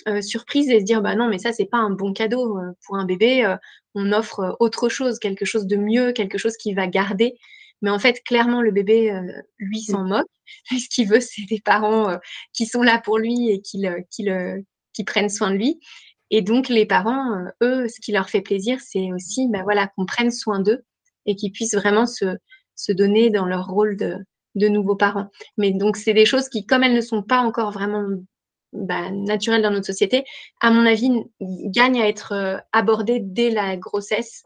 [0.07, 2.71] euh, surprise et se dire bah non mais ça c'est pas un bon cadeau euh,
[2.83, 3.55] pour un bébé euh,
[3.93, 7.35] on offre autre chose quelque chose de mieux quelque chose qui va garder
[7.83, 9.13] mais en fait clairement le bébé
[9.59, 9.91] lui mmh.
[9.91, 10.27] s'en moque
[10.71, 12.17] ce qu'il veut c'est des parents
[12.51, 14.63] qui sont là pour lui et qui, le, qui, le,
[14.93, 15.79] qui prennent soin de lui
[16.31, 20.05] et donc les parents eux ce qui leur fait plaisir c'est aussi bah voilà qu'on
[20.05, 20.83] prenne soin d'eux
[21.25, 22.37] et qu'ils puissent vraiment se,
[22.89, 24.17] donner dans leur rôle de,
[24.55, 25.29] nouveaux parents.
[25.57, 28.05] Mais donc, c'est des choses qui, comme elles ne sont pas encore vraiment
[28.73, 30.23] bah, naturel dans notre société,
[30.61, 34.43] à mon avis, gagne à être euh, abordé dès la grossesse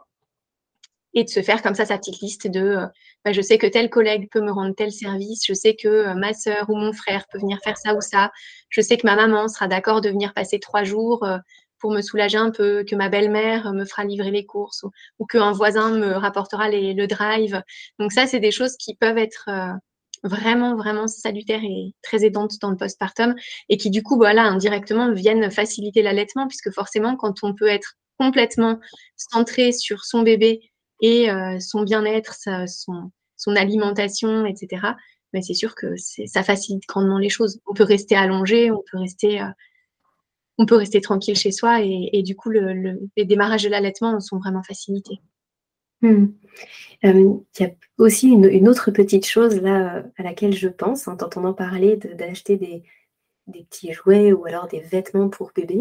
[1.14, 2.88] et de se faire comme ça sa petite liste de euh,
[3.24, 6.14] bah, je sais que tel collègue peut me rendre tel service, je sais que euh,
[6.14, 8.32] ma sœur ou mon frère peut venir faire ça ou ça,
[8.70, 11.26] je sais que ma maman sera d'accord de venir passer trois jours
[11.80, 15.26] pour me soulager un peu, que ma belle-mère me fera livrer les courses ou, ou
[15.26, 17.62] qu'un voisin me rapportera le drive.
[18.00, 19.50] Donc ça, c'est des choses qui peuvent être
[20.24, 23.36] vraiment, vraiment salutaire et très aidante dans le postpartum
[23.70, 27.96] et qui, du coup, voilà, indirectement viennent faciliter l'allaitement puisque forcément, quand on peut être
[28.20, 28.80] complètement
[29.16, 32.36] centré sur son bébé et euh, son bien-être,
[32.68, 34.68] son, son alimentation, etc.,
[35.34, 37.60] mais ben, c'est sûr que ça facilite grandement les choses.
[37.68, 39.48] On peut rester allongé, on peut rester, euh,
[40.58, 44.20] on peut rester tranquille chez soi et, du coup, le, le, les démarrages de l'allaitement
[44.20, 45.20] sont vraiment facilités.
[46.02, 46.28] Hmm.
[47.04, 51.54] il y a aussi une, autre petite chose là à laquelle je pense en t'entendant
[51.54, 52.84] parler d'acheter des,
[53.48, 55.80] petits jouets ou alors des vêtements pour bébé.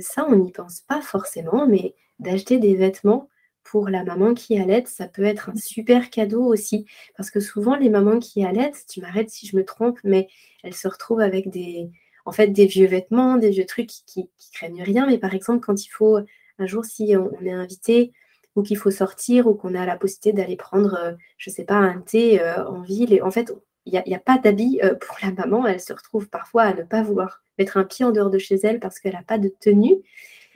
[0.00, 3.28] ça, on n'y pense pas forcément, mais d'acheter des vêtements
[3.64, 6.86] pour la maman qui allait, ça peut être un super cadeau aussi.
[7.16, 10.28] Parce que souvent, les mamans qui allaitent, tu m'arrêtes si je me trompe, mais
[10.62, 11.90] elles se retrouvent avec des,
[12.24, 15.06] en fait, des vieux vêtements, des vieux trucs qui, qui, craignent rien.
[15.06, 16.18] Mais par exemple, quand il faut,
[16.58, 18.12] un jour, si on est invité
[18.56, 21.64] ou qu'il faut sortir ou qu'on a la possibilité d'aller prendre, euh, je ne sais
[21.64, 23.12] pas, un thé euh, en ville.
[23.12, 23.52] Et en fait,
[23.86, 25.66] il n'y a, pas d'habit euh, pour la maman.
[25.66, 28.56] Elle se retrouve parfois à ne pas vouloir mettre un pied en dehors de chez
[28.62, 29.96] elle parce qu'elle n'a pas de tenue.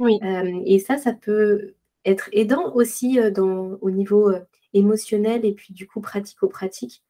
[0.00, 0.20] Oui.
[0.64, 4.32] et ça, ça peut être aidant aussi dans, au niveau
[4.72, 7.02] émotionnel et puis du coup pratico-pratique.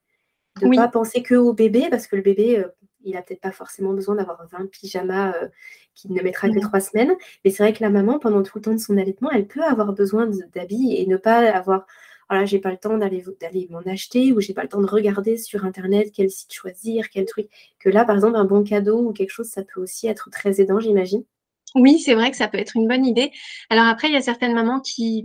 [0.58, 2.64] De ne pas penser que au bébé parce que le bébé,
[3.02, 5.48] il n'a peut-être pas forcément besoin d'avoir 20 pyjamas euh,
[5.94, 7.14] qu'il ne mettra que trois semaines.
[7.44, 9.62] Mais c'est vrai que la maman, pendant tout le temps de son allaitement, elle peut
[9.62, 11.86] avoir besoin d'habits et ne pas avoir
[12.28, 15.38] voilà, j'ai pas le temps d'aller m'en acheter ou j'ai pas le temps de regarder
[15.38, 17.48] sur internet quel site choisir, quel truc.
[17.78, 20.60] Que là, par exemple, un bon cadeau ou quelque chose, ça peut aussi être très
[20.60, 21.24] aidant, j'imagine.
[21.74, 23.30] Oui, c'est vrai que ça peut être une bonne idée.
[23.70, 25.24] Alors après, il y a certaines mamans qui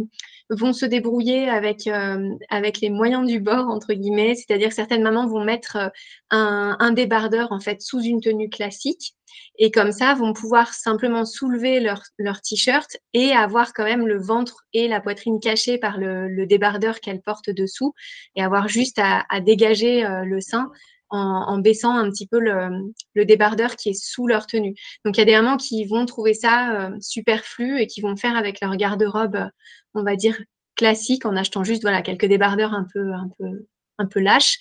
[0.49, 4.36] vont se débrouiller avec, euh, avec les moyens du bord, entre guillemets.
[4.36, 5.89] C'est-à-dire certaines mamans vont mettre euh,
[6.29, 9.15] un, débardeur en fait sous une tenue classique
[9.58, 14.21] et comme ça vont pouvoir simplement soulever leur, leur t-shirt et avoir quand même le
[14.21, 17.93] ventre et la poitrine cachés par le, le débardeur qu'elles portent dessous
[18.36, 20.71] et avoir juste à, à dégager euh, le sein
[21.13, 24.76] en, baissant un petit peu le, débardeur qui est sous leur tenue.
[25.06, 28.15] Donc il y a des mamans qui vont trouver ça euh, superflu et qui vont
[28.15, 29.49] faire avec leur garde-robe,
[29.93, 30.38] on va dire
[30.76, 33.67] classique, en achetant juste voilà quelques débardeurs un peu un peu
[33.99, 34.58] un peu lâches.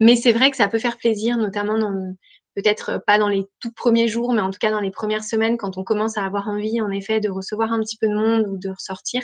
[0.00, 2.14] Mais c'est vrai que ça peut faire plaisir, notamment dans
[2.54, 5.58] peut-être pas dans les tout premiers jours, mais en tout cas dans les premières semaines,
[5.58, 8.46] quand on commence à avoir envie, en effet, de recevoir un petit peu de monde
[8.48, 9.22] ou de ressortir,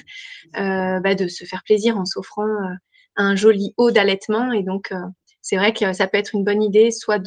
[0.59, 2.75] euh, bah, de se faire plaisir en s'offrant euh,
[3.17, 4.53] un joli haut d'allaitement.
[4.53, 4.93] Et donc,
[5.43, 7.21] c'est vrai que ça peut être une bonne idée, soit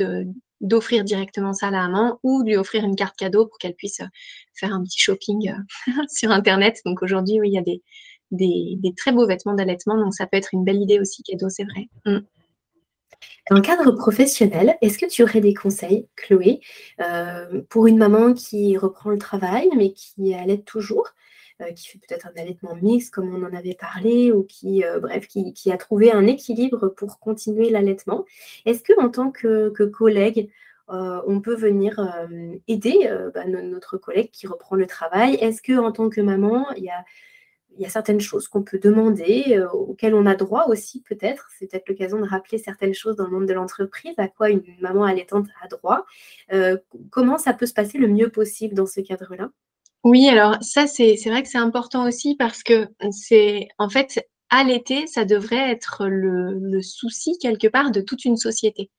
[0.62, 3.76] d'offrir directement ça à la maman ou de lui offrir une carte cadeau pour qu'elle
[3.76, 4.08] puisse euh,
[4.54, 6.80] faire un petit shopping euh, sur Internet.
[6.86, 7.62] Donc aujourd'hui, oui, il y a
[8.32, 11.66] des, très beaux vêtements d'allaitement, donc ça peut être une belle idée aussi cadeau, c'est
[11.66, 11.90] vrai.
[12.06, 12.26] Mm.
[13.50, 16.62] Dans le cadre professionnel, est-ce que tu aurais des conseils, Chloé,
[17.02, 21.10] euh, pour une maman qui reprend le travail mais qui allait toujours
[21.76, 25.28] qui fait peut-être un allaitement mixte, comme on en avait parlé, ou qui, euh, bref,
[25.28, 28.26] qui, a trouvé un équilibre pour continuer l'allaitement.
[28.66, 30.50] Est-ce que en tant que, collègue,
[30.90, 32.00] euh, on peut venir
[32.68, 35.36] aider bah, notre collègue qui reprend le travail?
[35.36, 37.04] Est-ce que en tant que maman, il y a
[37.78, 41.50] il y a certaines choses qu'on peut demander, auxquelles on a droit aussi peut-être?
[41.60, 44.64] C'est peut-être l'occasion de rappeler certaines choses dans le monde de l'entreprise, à quoi une
[44.80, 46.06] maman allaitante a droit.
[47.10, 49.50] comment ça peut se passer le mieux possible dans ce cadre-là?
[50.06, 55.08] Oui, alors ça, c'est vrai que c'est important aussi parce que c'est en fait allaiter,
[55.08, 58.92] ça devrait être le, souci quelque part de toute une société.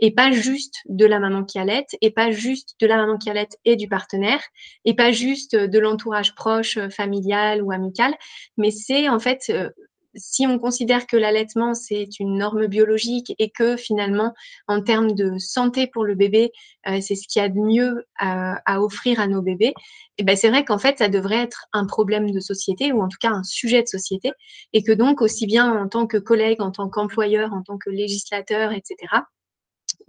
[0.00, 3.30] Et pas juste de la maman qui allait, et pas juste de la maman qui
[3.30, 4.42] allait et du partenaire,
[4.84, 8.14] et pas juste de l'entourage proche, familial ou amical,
[8.58, 9.70] mais c'est en fait euh,
[10.14, 14.34] si on considère que l'allaitement, c'est une norme biologique et que finalement,
[14.66, 16.52] en termes de santé pour le bébé,
[16.88, 19.74] euh, c'est ce qu'il y a de mieux à, offrir à nos bébés,
[20.18, 23.02] et eh ben c'est vrai qu'en fait, ça devrait être un problème de société ou
[23.02, 24.32] en tout cas un sujet de société
[24.72, 27.90] et que donc, aussi bien en tant que collègue, en tant qu'employeur, en tant que
[27.90, 28.96] législateur, etc.,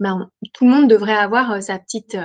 [0.00, 2.16] ben, tout le monde devrait avoir euh, sa petite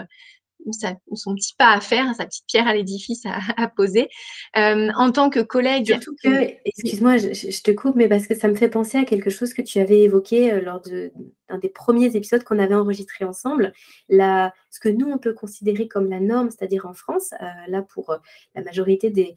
[0.72, 4.10] son petit pas à faire, sa petite pierre à l'édifice à, poser.
[4.58, 5.88] Euh, en tant que collègue.
[5.88, 9.30] Surtout que, excuse-moi, je, te coupe, mais parce que ça me fait penser à quelque
[9.30, 13.74] chose que tu avais évoqué euh, lors d'un des premiers épisodes qu'on avait enregistré ensemble.
[14.10, 17.82] La, ce que nous, on peut considérer comme la norme, c'est-à-dire en France, euh, là
[17.82, 18.16] pour
[18.56, 19.36] la majorité des,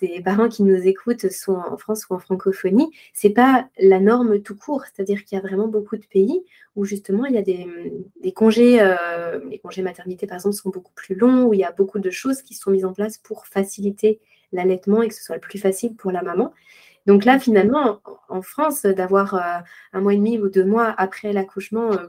[0.00, 4.40] des parents qui nous écoutent, soit en France ou en francophonie, c'est pas la norme
[4.40, 4.84] tout court.
[4.84, 6.44] C'est-à-dire qu'il y a vraiment beaucoup de pays
[6.74, 10.92] où justement il y a des, congés, euh, les congés maternité par exemple sont beaucoup
[10.94, 13.46] plus longs, où il y a beaucoup de choses qui sont mises en place pour
[13.46, 14.20] faciliter
[14.52, 16.52] l'allaitement et que ce soit le plus facile pour la maman.
[17.06, 19.60] Donc là, finalement, en, France, d'avoir euh,
[19.92, 22.08] un mois et demi ou deux mois après l'accouchement, euh,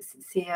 [0.00, 0.46] c'est,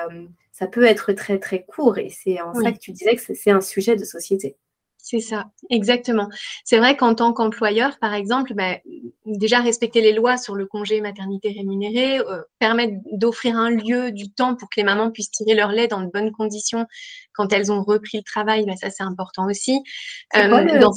[0.52, 3.50] ça peut être très très court et c'est en ça que tu disais que c'est
[3.50, 4.56] un sujet de société.
[5.04, 6.28] C'est ça, exactement.
[6.64, 8.76] C'est vrai qu'en tant qu'employeur, par exemple, bah,
[9.26, 14.30] déjà respecter les lois sur le congé maternité rémunéré, euh, permettre d'offrir un lieu, du
[14.30, 16.86] temps pour que les mamans puissent tirer leur lait dans de bonnes conditions
[17.34, 19.82] quand elles ont repris le travail, bah, ça c'est important aussi.
[20.36, 20.92] Euh, le, dans...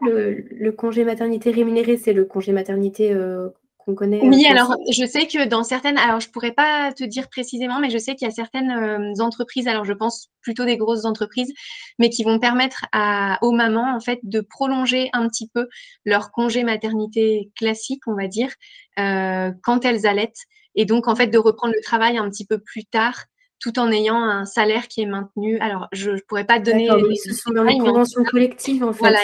[0.00, 3.48] le, le, congé maternité rémunéré, c'est le congé maternité euh,
[3.94, 7.80] connaît Oui, alors je sais que dans certaines, alors je pourrais pas te dire précisément,
[7.80, 11.04] mais je sais qu'il y a certaines euh, entreprises, alors je pense plutôt des grosses
[11.04, 11.52] entreprises,
[11.98, 15.68] mais qui vont permettre à, aux mamans en fait de prolonger un petit peu
[16.04, 18.52] leur congé maternité classique, on va dire,
[18.98, 22.58] euh, quand elles allaitent, et donc en fait de reprendre le travail un petit peu
[22.58, 23.24] plus tard
[23.60, 25.58] tout en ayant un salaire qui est maintenu.
[25.60, 26.88] Alors, je ne pourrais pas donner.
[26.88, 27.16] Les...
[27.16, 28.98] Ce sont dans les conventions collectives, en fait.
[28.98, 29.20] Voilà,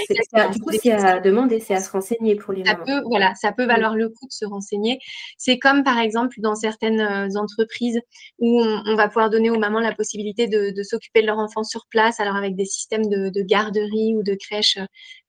[0.53, 3.53] du coup, c'est à demander, c'est à se renseigner pour les ça Peut, voilà, ça
[3.53, 4.99] peut valoir le coup de se renseigner.
[5.39, 7.99] C'est comme, par exemple, dans certaines euh, entreprises
[8.39, 11.87] où on, va pouvoir donner aux mamans la possibilité de, s'occuper de leur enfant sur
[11.89, 14.79] place, alors avec des systèmes de, garderie ou de crèche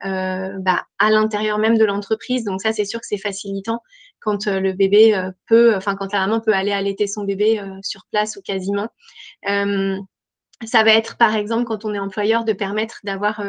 [0.05, 2.43] euh, bah, à l'intérieur même de l'entreprise.
[2.43, 3.79] Donc, ça, c'est sûr que c'est facilitant
[4.19, 7.79] quand euh, le bébé peut, enfin quand la maman peut aller allaiter son bébé euh,
[7.81, 8.89] sur place ou quasiment.
[9.43, 13.43] Ça va être par exemple quand on est employeur de permettre d'avoir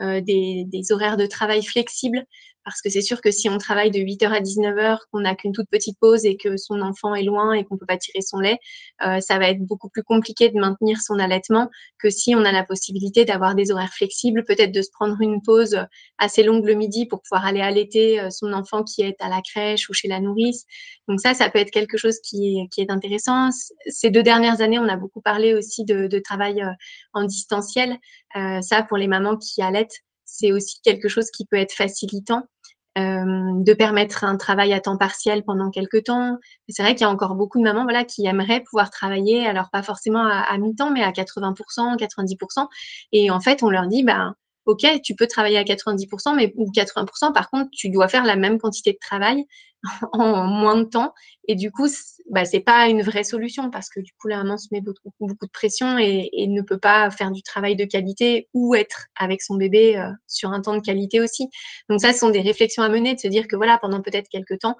[0.00, 2.26] des, des, horaires de travail flexibles
[2.64, 5.52] parce que c'est sûr que si on travaille de 8h à 19h, qu'on n'a qu'une
[5.52, 8.20] toute petite pause et que son enfant est loin et qu'on ne peut pas tirer
[8.20, 8.58] son lait,
[9.04, 12.52] euh, ça va être beaucoup plus compliqué de maintenir son allaitement que si on a
[12.52, 15.78] la possibilité d'avoir des horaires flexibles, peut-être de se prendre une pause
[16.18, 19.40] assez longue le midi pour pouvoir aller allaiter euh, son enfant qui est à la
[19.42, 20.64] crèche ou chez la nourrice.
[21.08, 23.50] Donc ça, ça peut être quelque chose qui est, qui est intéressant.
[23.86, 26.70] Ces deux dernières années, on a beaucoup parlé aussi de, de travail euh,
[27.12, 27.98] en distanciel.
[28.36, 30.00] Euh, ça, pour les mamans qui allaitent,
[30.32, 32.44] c'est aussi quelque chose qui peut être facilitant.
[32.98, 36.38] Euh, de permettre un travail à temps partiel pendant quelques temps.
[36.68, 39.70] C'est vrai qu'il y a encore beaucoup de mamans voilà, qui aimeraient pouvoir travailler, alors
[39.70, 42.66] pas forcément à, mi-temps, mais à 80%, 90%.
[43.12, 44.34] Et en fait, on leur dit, ben,
[44.66, 48.34] OK, tu peux travailler à 90%, mais ou 80%, par contre, tu dois faire la
[48.34, 49.44] même quantité de travail
[50.12, 51.14] en moins de temps.
[51.48, 51.88] Et du coup,
[52.30, 55.12] bah, c'est pas une vraie solution parce que du coup, la maman se met beaucoup,
[55.20, 59.42] beaucoup de pression et, ne peut pas faire du travail de qualité ou être avec
[59.42, 61.48] son bébé euh, sur un temps de qualité aussi.
[61.88, 64.28] Donc ça, ce sont des réflexions à mener, de se dire que voilà, pendant peut-être
[64.28, 64.76] quelques temps,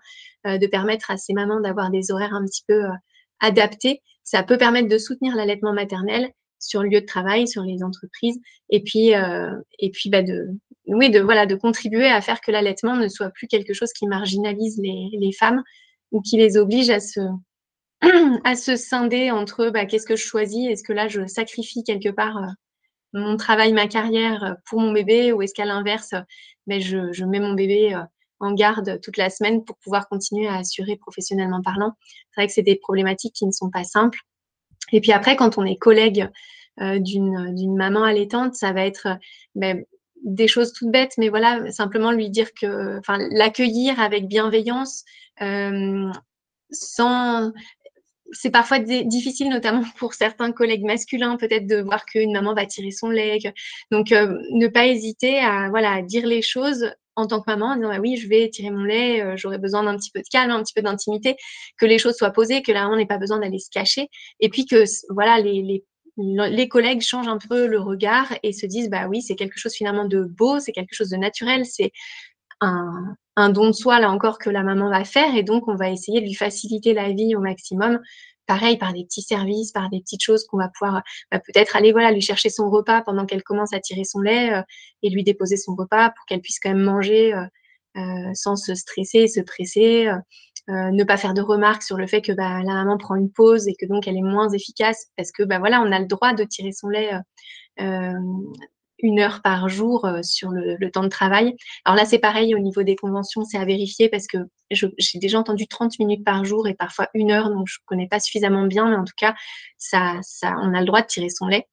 [0.47, 2.93] euh, de permettre à ces mamans d'avoir des horaires un petit peu euh,
[3.41, 4.03] adaptés.
[4.25, 8.39] Ça peut permettre de soutenir l'allaitement maternel sur le lieu de travail, sur les entreprises,
[8.69, 9.13] et puis,
[9.79, 10.51] et puis bah, de,
[10.87, 14.07] oui, de, voilà, de contribuer à faire que l'allaitement ne soit plus quelque chose qui
[14.07, 15.63] marginalise les, femmes
[16.11, 17.21] ou qui les oblige à se,
[18.45, 22.09] à se scinder entre bah, qu'est-ce que je choisis, est-ce que là je sacrifie quelque
[22.09, 22.47] part euh,
[23.13, 25.33] mon travail, ma carrière pour mon bébé?
[25.33, 26.15] Ou est-ce qu'à l'inverse,
[26.67, 28.03] ben, je, mets mon bébé euh,
[28.39, 31.93] en garde toute la semaine pour pouvoir continuer à assurer professionnellement parlant?
[32.31, 34.21] C'est vrai que c'est des problématiques qui ne sont pas simples.
[34.93, 36.29] Et puis après, quand on est collègue
[36.81, 39.09] euh, d'une maman allaitante, ça va être
[39.55, 39.85] ben,
[40.25, 45.05] des choses toutes bêtes, mais voilà, simplement lui dire que, enfin, l'accueillir avec bienveillance,
[45.43, 46.11] euh,
[46.71, 47.53] sans.
[48.33, 52.93] C'est parfois difficile, notamment pour certains collègues masculins, peut-être de voir qu'une maman va tirer
[52.93, 53.39] son lait.
[53.91, 57.77] Donc, euh, ne pas hésiter à voilà dire les choses en tant que maman, en
[57.77, 60.29] disant bah oui, je vais tirer mon lait, euh, j'aurais besoin d'un petit peu de
[60.31, 61.37] calme, un petit peu d'intimité,
[61.79, 64.09] que les choses soient posées, que la maman n'ait pas besoin d'aller se cacher,
[64.41, 65.85] et puis que voilà les, les
[66.21, 69.75] les collègues changent un peu le regard et se disent bah oui c'est quelque chose
[69.75, 71.93] finalement de beau, c'est quelque chose de naturel, c'est
[72.61, 73.17] un,
[73.51, 76.21] don de soi là encore que la maman va faire et donc on va essayer
[76.21, 78.01] de lui faciliter la vie au maximum.
[78.47, 81.93] Pareil par des petits services, par des petites choses qu'on va pouvoir bah, peut-être aller
[81.93, 84.63] voilà lui chercher son repas pendant qu'elle commence à tirer son lait euh,
[85.03, 87.45] et lui déposer son repas pour qu'elle puisse quand même manger euh,
[87.97, 90.09] euh, sans se stresser, se presser.
[90.71, 93.31] Euh, ne pas faire de remarques sur le fait que bah, la maman prend une
[93.31, 96.33] pause et que donc elle est moins efficace parce que bah, on a le droit
[96.33, 97.19] de tirer son lait euh,
[97.81, 98.19] euh,
[99.03, 101.57] une heure par jour sur le, temps de travail.
[101.85, 104.39] Alors là, c'est pareil au niveau des conventions, c'est à vérifier parce que
[104.71, 108.07] j'ai déjà entendu 30 minutes par jour et parfois une heure, donc je ne connais
[108.07, 109.35] pas suffisamment bien, mais en tout cas,
[109.79, 111.67] ça, ça, on a le droit de tirer son lait.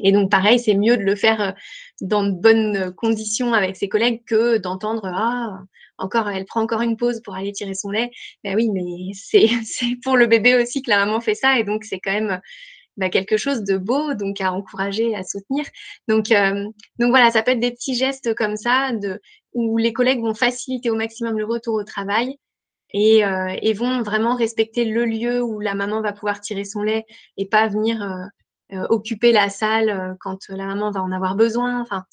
[0.00, 1.54] Et donc, pareil, c'est mieux de le faire
[2.00, 5.60] dans de bonnes conditions avec ses collègues que d'entendre Ah,
[5.98, 8.10] encore, elle prend encore une pause pour aller tirer son lait.
[8.44, 9.12] Ben oui, mais
[9.64, 11.58] c'est pour le bébé aussi que la maman fait ça.
[11.58, 12.40] Et donc, c'est quand même
[12.96, 15.64] bah, quelque chose de beau, donc à encourager, à soutenir.
[16.08, 16.64] Donc, euh,
[16.98, 19.20] donc voilà, ça peut être des petits gestes comme ça de,
[19.52, 22.38] où les collègues vont faciliter au maximum le retour au travail
[22.92, 27.04] et, euh, vont vraiment respecter le lieu où la maman va pouvoir tirer son lait
[27.36, 28.24] et pas venir euh,
[28.72, 31.80] occuper la salle quand la maman va en avoir besoin.
[31.80, 32.04] Enfin,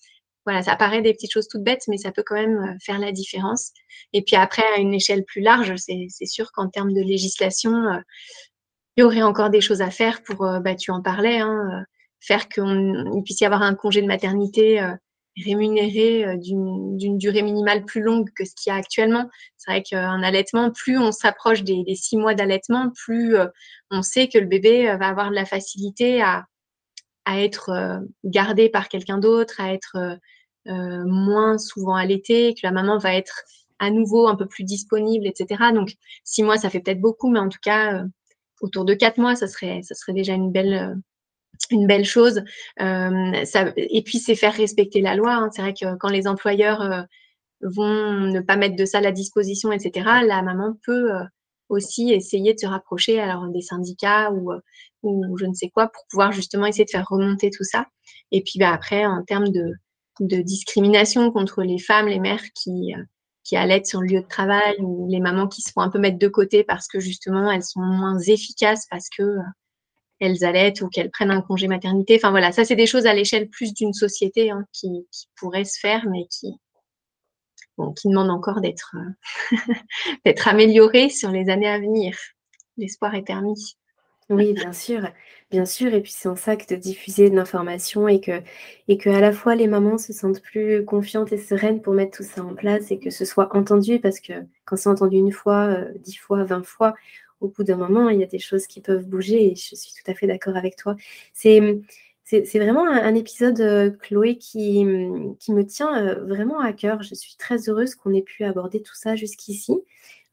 [0.46, 3.00] voilà, ça paraît des petites choses toutes bêtes, mais ça peut quand même euh, faire
[3.00, 3.72] la différence.
[4.12, 8.00] Et puis après, à une échelle plus large, c'est sûr qu'en termes de législation, euh,
[8.98, 11.86] il y aurait encore des choses à faire pour, euh, bah, tu en parlais, hein,
[12.20, 14.82] faire qu'il puisse y avoir un congé de maternité
[15.38, 19.30] rémunéré d'une durée minimale plus longue que ce qu'il y a actuellement.
[19.58, 23.36] C'est vrai qu'un allaitement, plus on s'approche des, six mois d'allaitement, plus
[23.90, 26.46] on sait que le bébé va avoir de la facilité à,
[27.26, 30.20] à être gardé par quelqu'un d'autre, à être
[30.70, 33.44] euh, moins souvent allaitée, que la maman va être
[33.80, 35.72] à nouveau un peu plus disponible, etc.
[35.74, 38.08] Donc, six mois, ça fait peut-être beaucoup, mais en tout cas, euh,
[38.62, 40.96] autour de quatre mois, ça serait, ça serait déjà une belle, euh,
[41.72, 42.44] une belle chose.
[42.80, 45.34] Ça, et puis, c'est faire respecter la loi.
[45.34, 45.50] Hein.
[45.52, 47.06] C'est vrai que quand les employeurs
[47.62, 51.10] vont ne pas mettre de ça à disposition, etc., la maman peut
[51.70, 54.52] aussi essayer de se rapprocher alors des syndicats ou,
[55.02, 57.88] ou je ne sais quoi pour pouvoir justement essayer de faire remonter tout ça.
[58.32, 59.72] Et puis bah, après, en termes de,
[60.20, 63.04] de discrimination contre les femmes, les mères qui, euh,
[63.44, 66.00] qui allaitent sur le lieu de travail ou les mamans qui se font un peu
[66.00, 69.24] mettre de côté parce que justement elles sont moins efficaces parce que
[70.20, 72.16] elles allaitent ou qu'elles prennent un congé maternité.
[72.16, 75.66] Enfin voilà, ça c'est des choses à l'échelle plus d'une société hein, qui, qui pourraient
[75.66, 76.54] se faire mais qui,
[77.96, 78.96] qui demandent encore d'être
[80.26, 82.16] euh, améliorées sur les années à venir.
[82.78, 83.76] L'espoir est permis.
[84.30, 85.02] Oui, bien sûr,
[85.52, 85.94] bien sûr.
[85.94, 88.42] Et puis c'est en ça que de diffuser de l'information et que,
[88.88, 92.18] et que à la fois les mamans se sentent plus confiantes et sereines pour mettre
[92.18, 94.34] tout ça en place et que ce soit entendu parce que
[94.66, 96.94] quand c'est entendu une fois, euh, dix fois, vingt fois,
[97.44, 99.94] au bout d'un moment, il y a des choses qui peuvent bouger et je suis
[99.94, 100.96] tout à fait d'accord avec toi.
[101.34, 101.82] C'est,
[102.24, 104.86] c'est, vraiment un, épisode, euh, Chloé, qui,
[105.40, 107.04] qui me tient euh, vraiment à cœur.
[107.04, 109.74] Je suis très heureuse qu'on ait pu aborder tout ça jusqu'ici.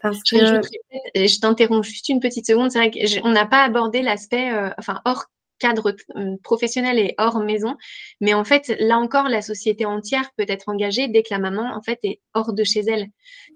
[0.00, 2.70] Parce que je, t'interromps juste une petite seconde.
[2.70, 5.26] C'est vrai qu'on n'a pas abordé l'aspect, euh, enfin hors
[5.60, 5.94] cadre
[6.42, 7.76] professionnel et hors maison,
[8.20, 11.76] mais en fait là encore la société entière peut être engagée dès que la maman
[11.76, 13.08] en fait est hors de chez elle.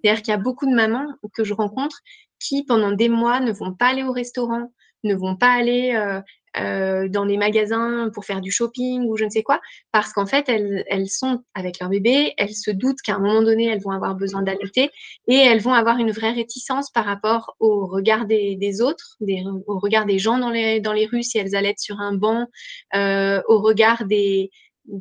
[0.03, 2.01] C'est-à-dire qu'il y a beaucoup de mamans que je rencontre
[2.45, 4.73] qui pendant des mois ne vont pas aller au restaurant,
[5.05, 6.21] ne vont pas aller euh,
[6.57, 9.61] euh, dans les magasins pour faire du shopping ou je ne sais quoi,
[9.93, 13.67] parce qu'en fait, elles, sont avec leur bébé, elles se doutent qu'à un moment donné,
[13.67, 14.91] elles vont avoir besoin d'allaiter
[15.27, 19.19] et elles vont avoir une vraie réticence par rapport au regard des, autres,
[19.67, 22.47] au regard des gens dans les, rues si elles allaitent sur un banc,
[22.95, 24.51] euh, au regard des,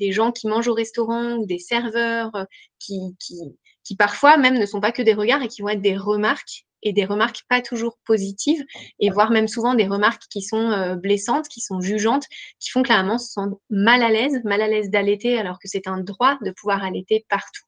[0.09, 2.31] gens qui mangent au restaurant ou des serveurs
[2.79, 3.39] qui, qui,
[3.83, 6.65] qui parfois même ne sont pas que des regards et qui vont être des remarques
[6.83, 8.63] et des remarques pas toujours positives,
[8.99, 12.25] et voire même souvent des remarques qui sont euh, blessantes, qui sont jugeantes,
[12.59, 15.59] qui font que la maman se sent mal à l'aise, mal à l'aise d'allaiter, alors
[15.59, 17.63] que c'est un droit de pouvoir allaiter partout.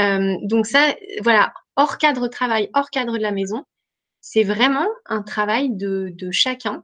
[0.00, 3.64] Euh, donc ça, voilà, hors cadre travail, hors cadre de la maison,
[4.20, 6.82] c'est vraiment un travail de, de chacun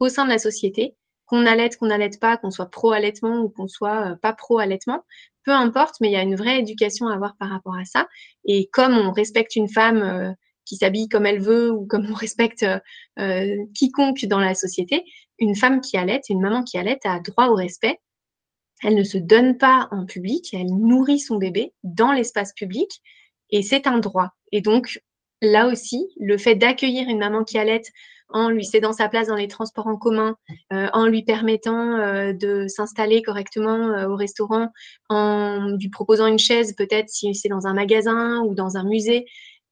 [0.00, 0.96] au sein de la société,
[1.26, 5.04] qu'on allaite, qu'on n'allaite pas, qu'on soit pro-allaitement ou qu'on soit euh, pas pro-allaitement,
[5.44, 8.06] peu importe, mais il y a une vraie éducation à avoir par rapport à ça.
[8.44, 10.34] Et comme on respecte une femme
[10.64, 12.64] qui s'habille comme elle veut ou comme on respecte
[13.18, 15.04] euh, quiconque dans la société,
[15.38, 17.98] une femme qui allait, une maman qui allait a droit au respect.
[18.82, 22.90] Elle ne se donne pas en public, elle nourrit son bébé dans l'espace public
[23.50, 24.30] et c'est un droit.
[24.52, 25.00] Et donc,
[25.40, 27.82] là aussi, le fait d'accueillir une maman qui allait
[28.30, 30.36] en lui cédant sa place dans les transports en commun,
[30.72, 34.70] euh, en lui permettant euh, de s'installer correctement au restaurant,
[35.08, 39.26] en lui proposant une chaise peut-être si c'est dans un magasin ou dans un musée,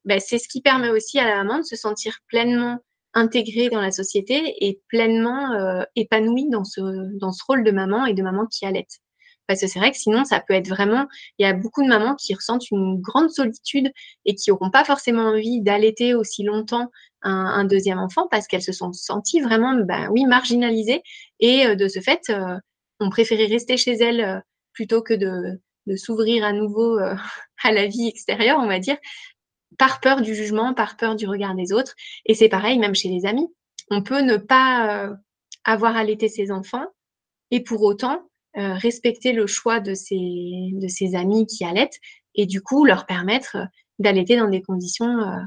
[0.04, 2.78] ben, c'est ce qui permet aussi à la maman de se sentir pleinement
[3.14, 6.80] intégrée dans la société et pleinement euh, épanouie dans ce,
[7.18, 8.86] dans ce rôle de maman et de maman qui allait.
[9.46, 11.06] Parce que c'est vrai que sinon, ça peut être vraiment.
[11.38, 13.90] Il y a beaucoup de mamans qui ressentent une grande solitude
[14.24, 16.90] et qui n'auront pas forcément envie d'allaiter aussi longtemps
[17.22, 21.02] un, deuxième enfant parce qu'elles se sont senties vraiment, ben oui, marginalisées.
[21.40, 22.56] Et euh, de ce fait, euh,
[23.00, 24.40] ont préféré rester chez elles euh,
[24.72, 26.98] plutôt que de, de s'ouvrir à nouveau
[27.64, 28.96] à la vie extérieure, on va dire,
[29.78, 31.94] par peur du jugement, par peur du regard des autres.
[32.26, 33.48] Et c'est pareil même chez les amis.
[33.90, 35.10] On peut ne pas
[35.64, 36.86] avoir allaité ses enfants
[37.50, 38.22] et pour autant
[38.58, 41.98] euh, respecter le choix de ses, de ses amis qui allaitent
[42.34, 43.64] et du coup leur permettre euh,
[43.98, 45.40] d'allaiter dans des conditions euh,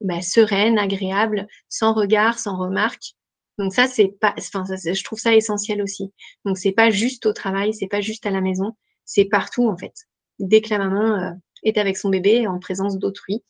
[0.00, 3.14] bah, sereines, agréables, sans regard, sans remarque.
[3.58, 6.12] Donc ça, c'est pas, enfin, je trouve ça essentiel aussi.
[6.44, 9.76] Donc c'est pas juste au travail, c'est pas juste à la maison, c'est partout en
[9.76, 9.94] fait.
[10.38, 13.42] Dès que la maman est avec son bébé en présence d'autrui,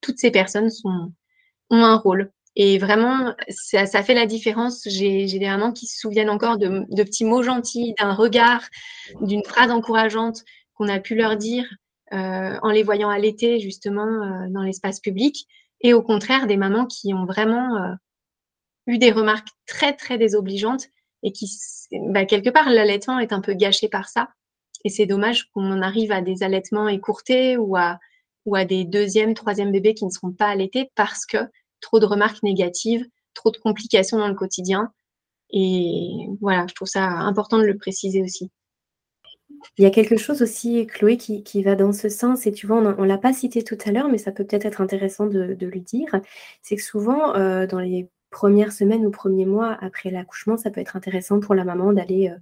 [0.00, 1.12] toutes ces personnes sont,
[1.70, 2.32] ont un rôle.
[2.56, 4.82] Et vraiment, ça, fait la différence.
[4.86, 8.62] J'ai des mamans qui se souviennent encore de, petits mots gentils, d'un regard,
[9.20, 10.44] d'une phrase encourageante
[10.74, 11.64] qu'on a pu leur dire
[12.12, 15.46] euh, en les voyant allaiter justement euh, dans l'espace public.
[15.80, 17.94] Et au contraire, des mamans qui ont vraiment euh,
[18.86, 20.86] eu des remarques très, très désobligeantes
[21.22, 21.48] et qui,
[22.08, 24.28] bah, quelque part, l'allaitement est un peu gâché par ça.
[24.84, 28.00] Et c'est dommage qu'on arrive à des allaitements écourtés ou à,
[28.46, 31.38] ou à des deuxième, troisième bébés qui ne seront pas allaités parce que
[31.80, 34.92] trop de remarques négatives, trop de complications dans le quotidien.
[35.50, 38.50] Et voilà, je trouve ça important de le préciser aussi.
[39.76, 42.78] Il y a quelque chose aussi, Chloé, qui, va dans ce sens, et tu vois,
[42.78, 45.56] on ne l'a pas cité tout à l'heure, mais ça peut peut-être être intéressant de,
[45.60, 46.08] lui dire,
[46.62, 50.80] c'est que souvent, euh, dans les premières semaines ou premiers mois après l'accouchement, ça peut
[50.80, 52.38] être intéressant pour la maman d'aller euh,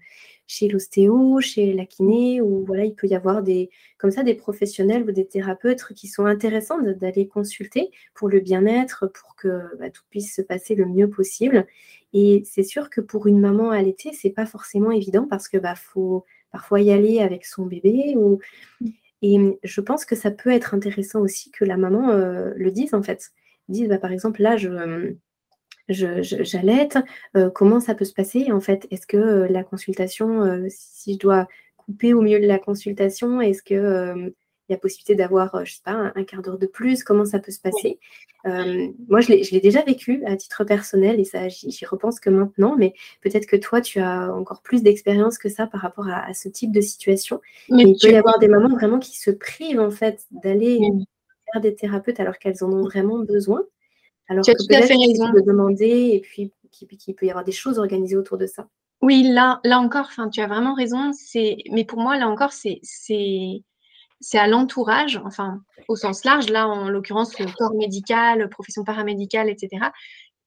[0.49, 4.35] chez l'ostéo, chez la kiné, ou voilà, il peut y avoir des, comme ça, des
[4.35, 9.91] professionnels ou des thérapeutes qui sont intéressants d'aller consulter pour le bien-être, pour que bah,
[9.91, 11.67] tout puisse se passer le mieux possible.
[12.15, 15.75] Et c'est sûr que pour une maman allaitée, c'est pas forcément évident parce que bah,
[15.77, 18.41] faut parfois y aller avec son bébé ou
[19.21, 22.95] et je pense que ça peut être intéressant aussi que la maman euh, le dise
[22.95, 23.33] en fait.
[23.69, 25.15] Dise bah, par exemple là je
[25.89, 26.99] j'allaite,
[27.37, 28.87] euh, comment ça peut se passer en fait?
[28.91, 33.41] Est-ce que euh, la consultation, euh, si je dois couper au milieu de la consultation,
[33.41, 34.33] est-ce que
[34.71, 37.03] il y a possibilité d'avoir, je sais pas, un, quart d'heure de plus?
[37.03, 37.99] Comment ça peut se passer?
[38.45, 42.93] Moi, je l'ai déjà vécu à titre personnel et ça, j'y repense que maintenant, mais
[43.23, 46.71] peut-être que toi, tu as encore plus d'expérience que ça par rapport à, ce type
[46.71, 47.41] de situation.
[47.71, 50.81] Mais il peut y avoir des mamans vraiment qui se privent en fait d'aller
[51.51, 53.65] faire des thérapeutes alors qu'elles en ont vraiment besoin.
[54.29, 55.31] Alors tu as tout à fait raison.
[55.33, 58.69] de demander et puis qu'il peut y avoir des choses organisées autour de ça.
[59.01, 61.13] Oui, là, là encore, tu as vraiment raison.
[61.71, 62.81] Mais pour moi, là encore, c'est
[64.35, 69.87] à l'entourage, enfin, au sens large, là, en l'occurrence, le corps médical, profession paramédicale, etc.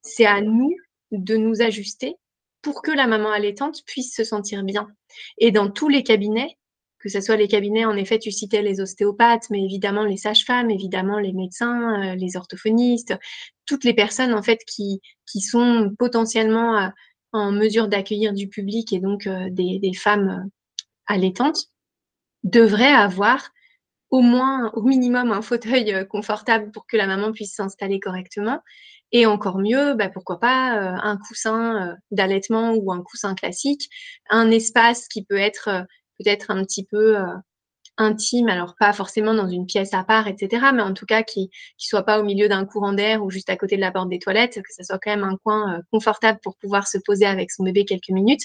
[0.02, 0.76] C'est à nous
[1.12, 2.16] de nous ajuster
[2.62, 4.90] pour que la maman allaitante puisse se sentir bien.
[5.38, 6.58] Et dans tous les cabinets,
[7.02, 10.70] que ce soit les cabinets, en effet, tu citais les ostéopathes, mais évidemment les sages-femmes,
[10.70, 13.16] évidemment les médecins, euh, les orthophonistes,
[13.66, 16.88] toutes les personnes en fait qui, qui sont potentiellement euh,
[17.32, 20.50] en mesure d'accueillir du public et donc euh, des, femmes
[21.08, 21.68] allaitantes
[22.44, 23.50] devraient avoir
[24.12, 28.60] au moins, au minimum, un fauteuil confortable pour que la maman puisse s'installer correctement.
[29.14, 33.90] Et encore mieux, bah, pourquoi pas un coussin d'allaitement ou un coussin classique,
[34.30, 35.86] un espace qui peut être
[36.22, 37.26] peut-être un petit peu euh,
[37.98, 41.42] intime, alors pas forcément dans une pièce à part, etc., mais en tout cas qui
[41.42, 41.48] ne
[41.78, 44.20] soit pas au milieu d'un courant d'air ou juste à côté de la porte des
[44.20, 47.52] toilettes, que ce soit quand même un coin euh, confortable pour pouvoir se poser avec
[47.52, 48.42] son bébé quelques minutes.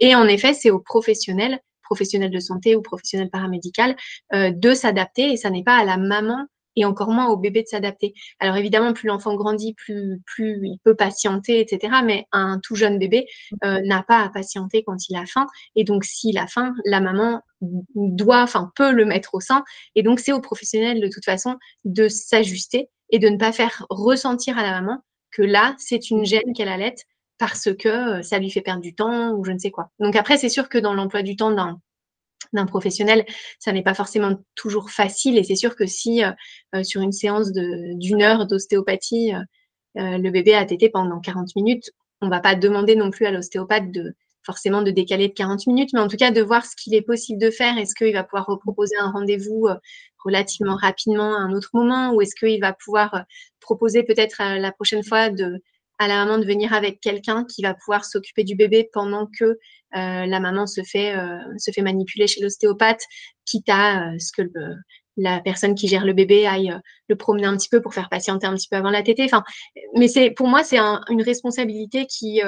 [0.00, 3.96] Et en effet, c'est aux professionnels, professionnels de santé ou professionnels paramédical,
[4.34, 6.46] euh, de s'adapter et ça n'est pas à la maman
[6.76, 8.14] et encore moins au bébé de s'adapter.
[8.40, 11.94] Alors évidemment, plus l'enfant grandit, plus, plus il peut patienter, etc.
[12.04, 13.26] Mais un tout jeune bébé
[13.64, 15.46] euh, n'a pas à patienter quand il a faim.
[15.76, 17.40] Et donc, s'il a faim, la maman
[17.94, 19.64] doit, enfin, peut le mettre au sein.
[19.94, 23.86] Et donc, c'est au professionnel de toute façon de s'ajuster et de ne pas faire
[23.90, 24.98] ressentir à la maman
[25.30, 26.94] que là, c'est une gêne qu'elle allait
[27.38, 29.90] parce que euh, ça lui fait perdre du temps ou je ne sais quoi.
[29.98, 31.80] Donc après, c'est sûr que dans l'emploi du temps d'un
[32.52, 33.24] d'un professionnel,
[33.58, 35.38] ça n'est pas forcément toujours facile.
[35.38, 36.30] Et c'est sûr que si euh,
[36.74, 39.32] euh, sur une séance d'une heure d'ostéopathie,
[39.98, 41.90] euh, le bébé a tété pendant 40 minutes,
[42.20, 44.14] on ne va pas demander non plus à l'ostéopathe de
[44.44, 47.02] forcément de décaler de 40 minutes, mais en tout cas de voir ce qu'il est
[47.02, 47.78] possible de faire.
[47.78, 49.68] Est-ce qu'il va pouvoir reproposer un rendez-vous
[50.18, 53.24] relativement rapidement à un autre moment ou est-ce qu'il va pouvoir
[53.60, 55.62] proposer peut-être la prochaine fois de,
[55.98, 59.44] à la maman de venir avec quelqu'un qui va pouvoir s'occuper du bébé pendant que
[59.44, 63.02] euh, la maman se fait, euh, se fait manipuler chez l'ostéopathe,
[63.44, 64.76] quitte à euh, ce que le,
[65.18, 66.74] la personne qui gère le bébé aille
[67.08, 69.24] le promener un petit peu pour faire patienter un petit peu avant la tétée.
[69.24, 69.44] Enfin,
[69.94, 72.40] mais c'est pour moi c'est une responsabilité qui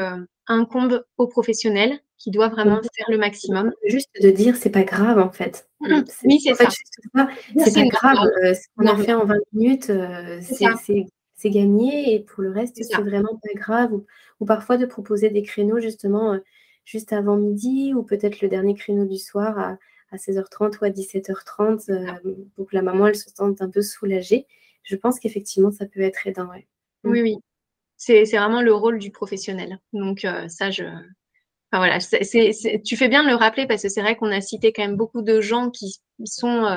[0.47, 3.71] incombe aux professionnels qui doit vraiment faire le maximum.
[3.87, 5.69] Juste de dire c'est pas grave en fait.
[5.81, 6.05] Mmh.
[6.25, 6.69] Oui c'est ça.
[6.71, 8.29] C'est pas grave.
[8.43, 9.93] ce qu'on a fait en 20 minutes,
[10.41, 10.65] c'est
[11.51, 13.93] gagné et pour le reste c'est vraiment pas grave.
[14.41, 16.39] Ou, parfois de proposer des créneaux justement
[16.85, 19.79] juste avant midi ou peut-être le dernier créneau du soir à,
[20.17, 24.47] 16h30 ou à 17h30 euh, pour que la maman elle se sente un peu soulagée.
[24.85, 26.51] Je pense qu'effectivement ça peut être aidant.
[27.03, 27.11] Mm.
[27.11, 27.37] Oui, oui.
[27.97, 29.81] C'est vraiment le rôle du professionnel.
[29.93, 30.85] Donc euh, ça, je...
[30.85, 34.73] Enfin, voilà, tu fais bien de le rappeler parce que c'est vrai qu'on a cité
[34.73, 36.77] quand même beaucoup de gens qui sont euh,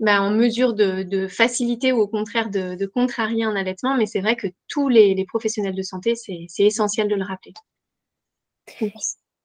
[0.00, 4.36] bah, en mesure de, faciliter ou au contraire de, contrarier un allaitement, mais c'est vrai
[4.36, 7.54] que tous les professionnels de santé, c'est essentiel de le rappeler.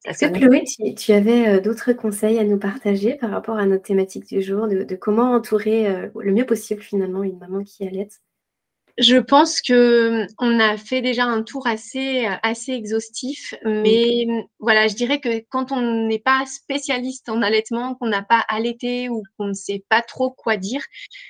[0.05, 0.63] Est-ce que Chloé,
[0.95, 4.67] tu, avais euh, d'autres conseils à nous partager par rapport à notre thématique du jour,
[4.67, 8.07] de, comment entourer euh, le mieux possible finalement une maman qui allait
[9.01, 14.25] je pense que on a fait déjà un tour assez assez exhaustif, mais
[14.59, 19.09] voilà, je dirais que quand on n'est pas spécialiste en allaitement, qu'on n'a pas allaité
[19.09, 20.83] ou qu'on ne sait pas trop quoi dire,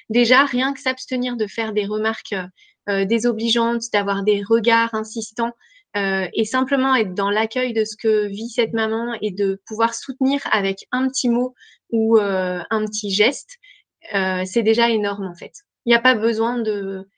[0.10, 2.36] déjà rien que s'abstenir de faire des remarques
[2.90, 5.54] euh, désobligeantes, d'avoir des regards insistants,
[5.98, 9.94] euh, et simplement être dans l'accueil de ce que vit cette maman et de pouvoir
[9.94, 11.54] soutenir avec un petit mot
[11.90, 13.58] ou euh, un petit geste,
[14.16, 15.52] euh, c'est déjà énorme en fait.
[15.86, 17.10] Il n'y a pas besoin de,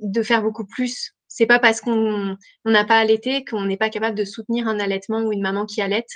[0.00, 1.12] de faire beaucoup plus.
[1.28, 5.22] C'est pas parce qu'on n'a pas allaité qu'on n'est pas capable de soutenir un allaitement
[5.22, 6.10] ou une maman qui allaite.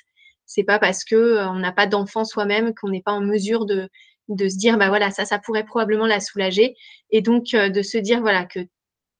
[0.46, 3.88] C'est pas parce que on n'a pas d'enfant soi-même qu'on n'est pas en mesure de,
[4.28, 6.76] de se dire bah ça ça pourrait probablement la soulager
[7.10, 8.60] et donc de se dire voilà que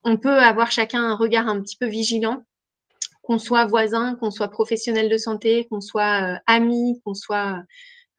[0.05, 2.45] on peut avoir chacun un regard un petit peu vigilant
[3.25, 7.63] qu'on soit voisin, qu'on soit professionnel de santé, qu'on soit euh, amis, qu'on soit,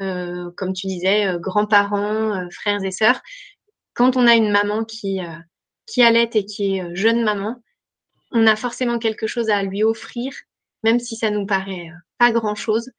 [0.02, 3.22] euh, comme tu disais, euh, grands-parents, frères et sœurs,
[3.94, 5.22] quand on a une maman qui,
[5.86, 7.62] qui allait et qui est jeune maman,
[8.32, 10.34] on a forcément quelque chose à lui offrir,
[10.84, 12.92] même si ça nous paraît pas grand-chose,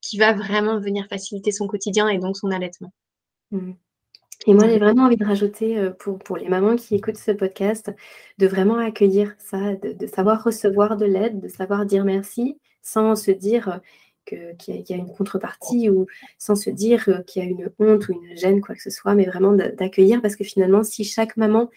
[0.00, 2.92] qui va vraiment venir faciliter son quotidien et donc son allaitement.
[3.50, 3.72] Mmh.
[4.46, 7.30] Et moi, j'ai vraiment envie de rajouter euh, pour, pour les mamans qui écoutent ce
[7.30, 7.92] podcast,
[8.38, 13.30] de vraiment accueillir ça, de, savoir recevoir de l'aide, de savoir dire merci sans se
[13.30, 13.80] dire
[14.32, 16.06] euh, qu'il y, a une contrepartie ou
[16.38, 18.88] sans se dire euh, qu'il y a une honte ou une gêne, quoi que ce
[18.88, 21.68] soit, mais vraiment d'accueillir parce que finalement, si chaque maman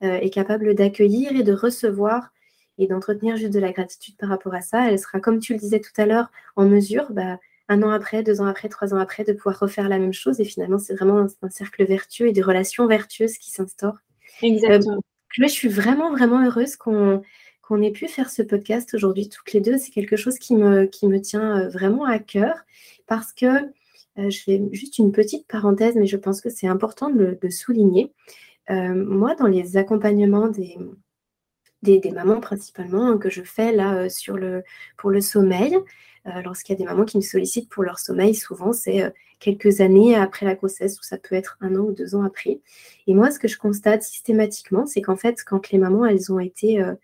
[0.00, 2.30] est capable d'accueillir et de recevoir
[2.78, 5.58] et d'entretenir juste de la gratitude par rapport à ça, elle sera, comme tu le
[5.58, 7.38] disais tout à l'heure, en mesure bah,
[7.68, 10.40] un an après, deux ans après, trois ans après, de pouvoir refaire la même chose.
[10.40, 13.98] Et finalement, c'est vraiment un, cercle vertueux et des relations vertueuses qui s'instaurent.
[14.42, 14.96] Exactement.
[14.96, 17.22] Euh, je suis vraiment, vraiment heureuse qu'on
[17.62, 19.78] qu'on ait pu faire ce podcast aujourd'hui toutes les deux.
[19.78, 22.56] C'est quelque chose qui me, qui me tient euh, vraiment à cœur
[23.06, 27.10] parce que euh, je fais juste une petite parenthèse, mais je pense que c'est important
[27.10, 28.12] de le souligner.
[28.70, 30.78] Moi, dans les accompagnements des,
[31.82, 34.62] des, des, mamans principalement hein, que je fais là sur le,
[34.96, 35.76] pour le sommeil,
[36.26, 39.10] euh, lorsqu'il y a des mamans qui me sollicitent pour leur sommeil, souvent c'est euh,
[39.38, 42.60] quelques années après la grossesse ou ça peut être un an ou deux ans après.
[43.06, 46.38] Et moi, ce que je constate systématiquement, c'est qu'en fait, quand les mamans, elles ont
[46.38, 46.82] été...
[46.82, 46.94] Euh,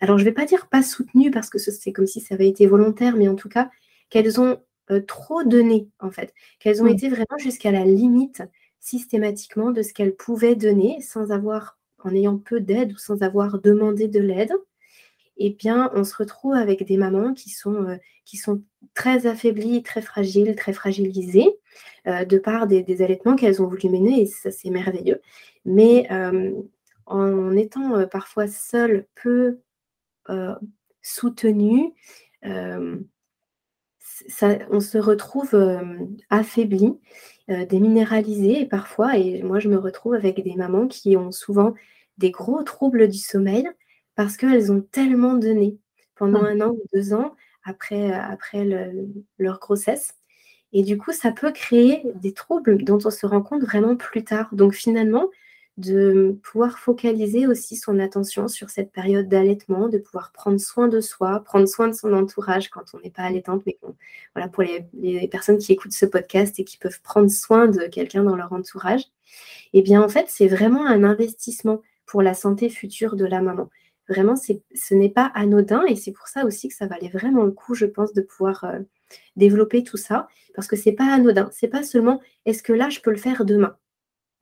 [0.00, 2.48] alors, je ne vais pas dire pas soutenues parce que c'est comme si ça avait
[2.48, 3.70] été volontaire, mais en tout cas,
[4.08, 4.58] qu'elles ont
[5.06, 8.42] trop donné, en fait, qu'elles ont été vraiment jusqu'à la limite
[8.80, 13.60] systématiquement de ce qu'elles pouvaient donner sans avoir, en ayant peu d'aide ou sans avoir
[13.60, 14.52] demandé de l'aide
[15.42, 18.62] eh bien, on se retrouve avec des mamans qui sont, euh, qui sont
[18.92, 21.48] très affaiblies, très fragiles, très fragilisées,
[22.06, 25.22] euh, de par des, allaitements qu'elles ont voulu mener, et ça, c'est merveilleux.
[25.64, 26.52] Mais euh,
[27.06, 29.60] en étant parfois seules, peu
[31.02, 31.94] soutenues,
[34.28, 35.56] ça, on se retrouve
[36.30, 36.98] affaibli,
[37.48, 41.74] déminéralisé, et parfois, et moi, je me retrouve avec des mamans qui ont souvent
[42.18, 43.68] des gros troubles du sommeil,
[44.14, 45.78] parce qu'elles ont tellement donné
[46.14, 48.66] pendant un an ou deux ans après, après
[49.38, 50.14] leur grossesse.
[50.72, 54.22] Et du coup, ça peut créer des troubles dont on se rend compte vraiment plus
[54.22, 54.48] tard.
[54.52, 55.26] Donc finalement,
[55.80, 61.00] de pouvoir focaliser aussi son attention sur cette période d'allaitement, de pouvoir prendre soin de
[61.00, 63.78] soi, prendre soin de son entourage quand on n'est pas allaitante, mais
[64.34, 68.22] voilà, pour les, personnes qui écoutent ce podcast et qui peuvent prendre soin de quelqu'un
[68.22, 69.02] dans leur entourage,
[69.72, 73.70] eh bien en fait, c'est vraiment un investissement pour la santé future de la maman.
[74.08, 77.52] Vraiment, ce n'est pas anodin et c'est pour ça aussi que ça valait vraiment le
[77.52, 78.80] coup, je pense, de pouvoir euh,
[79.36, 81.48] développer tout ça parce que c'est pas anodin.
[81.52, 83.76] C'est pas seulement est-ce que là je peux le faire demain?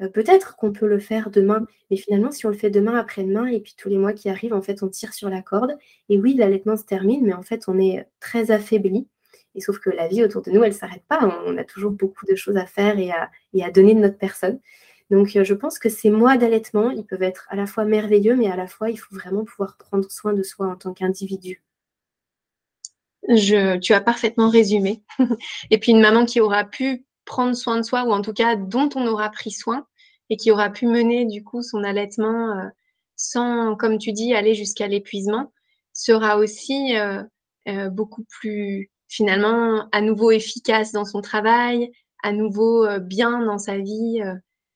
[0.00, 3.46] Euh, peut-être qu'on peut le faire demain, mais finalement, si on le fait demain, après-demain,
[3.46, 5.76] et puis tous les mois qui arrivent, en fait, on tire sur la corde.
[6.08, 9.08] Et oui, l'allaitement se termine, mais en fait, on est très affaibli.
[9.54, 11.42] Et sauf que la vie autour de nous, elle ne s'arrête pas.
[11.46, 14.60] On a toujours beaucoup de choses à faire et à, donner de notre personne.
[15.10, 18.50] Donc, je pense que ces mois d'allaitement, ils peuvent être à la fois merveilleux, mais
[18.50, 21.62] à la fois, il faut vraiment pouvoir prendre soin de soi en tant qu'individu.
[23.28, 25.02] Je, tu as parfaitement résumé.
[25.70, 28.54] et puis une maman qui aura pu prendre soin de soi, ou en tout cas
[28.54, 29.87] dont on aura pris soin,
[30.30, 32.68] et qui aura pu mener du coup son allaitement euh,
[33.16, 35.52] sans, comme tu dis, aller jusqu'à l'épuisement,
[35.92, 37.22] sera aussi euh,
[37.68, 41.90] euh, beaucoup plus finalement à nouveau efficace dans son travail,
[42.22, 44.20] à nouveau bien dans sa vie,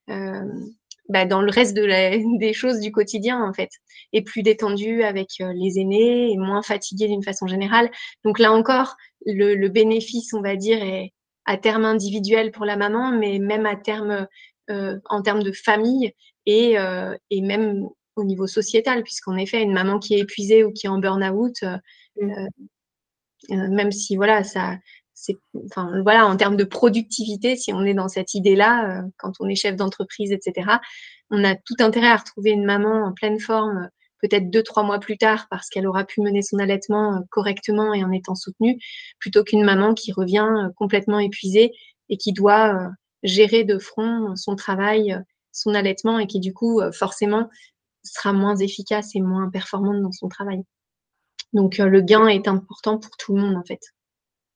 [0.07, 1.75] bah, dans le reste
[2.39, 3.69] des choses du quotidien en fait,
[4.11, 7.91] et plus détendue avec les aînés, et moins fatiguée d'une façon générale.
[8.25, 8.95] Donc là encore,
[9.25, 11.13] le, le, bénéfice, on va dire, est
[11.45, 14.27] à terme individuel pour la maman, mais même à terme
[14.69, 16.13] en termes de famille
[16.45, 20.71] et, euh, et, même au niveau sociétal, puisqu'en effet, une maman qui est épuisée ou
[20.71, 21.77] qui est en burn-out, euh,
[23.49, 23.73] mm.
[23.73, 24.77] même si voilà, ça,
[25.13, 29.47] c'est, enfin voilà, en termes de productivité, si on est dans cette idée-là, quand on
[29.47, 30.77] est chef d'entreprise, etc.,
[31.29, 33.89] on a tout intérêt à retrouver une maman en pleine forme
[34.23, 38.03] peut-être deux, trois mois plus tard parce qu'elle aura pu mener son allaitement correctement et
[38.05, 38.79] en étant soutenue,
[39.19, 40.47] plutôt qu'une maman qui revient
[40.77, 41.73] complètement épuisée
[42.09, 42.89] et qui doit
[43.23, 45.17] gérer de front son travail,
[45.53, 47.49] son allaitement et qui du coup euh, forcément
[48.03, 50.63] sera moins efficace et moins performante dans son travail.
[51.53, 53.79] Donc euh, le gain est important pour tout le monde en fait.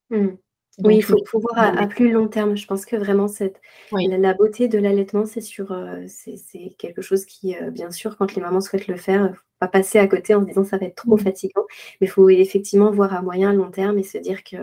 [0.09, 0.38] Mmh.
[0.84, 2.55] oui, il faut, pouvoir à, plus long terme.
[2.55, 3.61] Je pense que vraiment cette,
[3.91, 8.41] la, beauté de l'allaitement, c'est sur euh, c'est quelque chose qui, bien sûr, quand les
[8.41, 10.95] mamans souhaitent le faire, faut pas passer à côté en se disant ça va être
[10.95, 11.20] trop mmh.
[11.20, 11.65] fatigant.
[11.99, 14.57] Mais il faut effectivement voir à moyen long terme et se dire que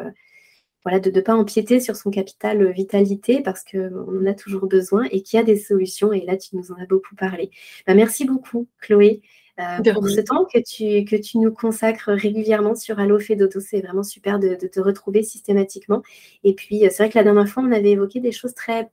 [0.85, 4.67] voilà, de ne pas empiéter sur son capital euh, vitalité parce qu'on en a toujours
[4.67, 6.13] besoin et qu'il y a des solutions.
[6.13, 7.51] Et là, tu nous en as beaucoup parlé.
[7.87, 9.23] Bah, merci beaucoup, Chloé.
[9.61, 13.61] Euh, pour ce temps que tu, que tu nous consacres régulièrement sur Allo Dodo.
[13.61, 16.03] C'est vraiment super de, te retrouver systématiquement.
[16.43, 18.91] Et puis, euh, c'est vrai que la dernière fois, on avait évoqué des choses très,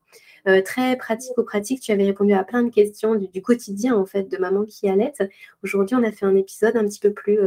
[0.66, 1.82] très pratico-pratiques.
[1.82, 5.14] Tu avais répondu à plein de questions du, quotidien, en fait, de maman qui allait.
[5.64, 7.40] Aujourd'hui, on a fait un épisode un petit peu plus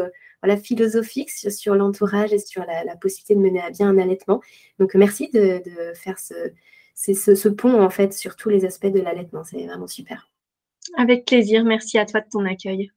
[0.42, 4.40] voilà, philosophique sur, l'entourage et sur la, possibilité de mener à bien un allaitement.
[4.78, 5.62] Donc, merci de,
[5.94, 6.34] faire ce,
[6.94, 9.44] ce, ce, pont, en fait, sur tous les aspects de l'allaitement.
[9.44, 10.30] C'est vraiment super.
[10.96, 11.64] Avec plaisir.
[11.64, 12.90] Merci à toi de ton accueil.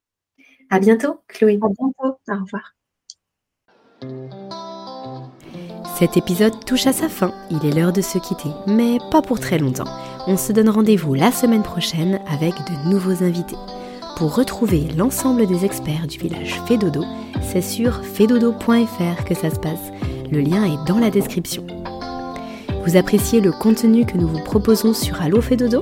[0.70, 1.60] À bientôt, Chloé.
[1.62, 2.20] À bientôt.
[2.28, 2.74] Au revoir.
[5.98, 9.40] Cet épisode touche à sa fin, il est l'heure de se quitter, mais pas pour
[9.40, 9.88] très longtemps.
[10.28, 13.56] On se donne rendez-vous la semaine prochaine avec de nouveaux invités.
[14.16, 17.04] Pour retrouver l'ensemble des experts du village Fédodo,
[17.42, 19.92] c'est sur fedodo.fr que ça se passe.
[20.32, 21.66] Le lien est dans la description.
[22.86, 25.82] Vous appréciez le contenu que nous vous proposons sur Allo Fédodo?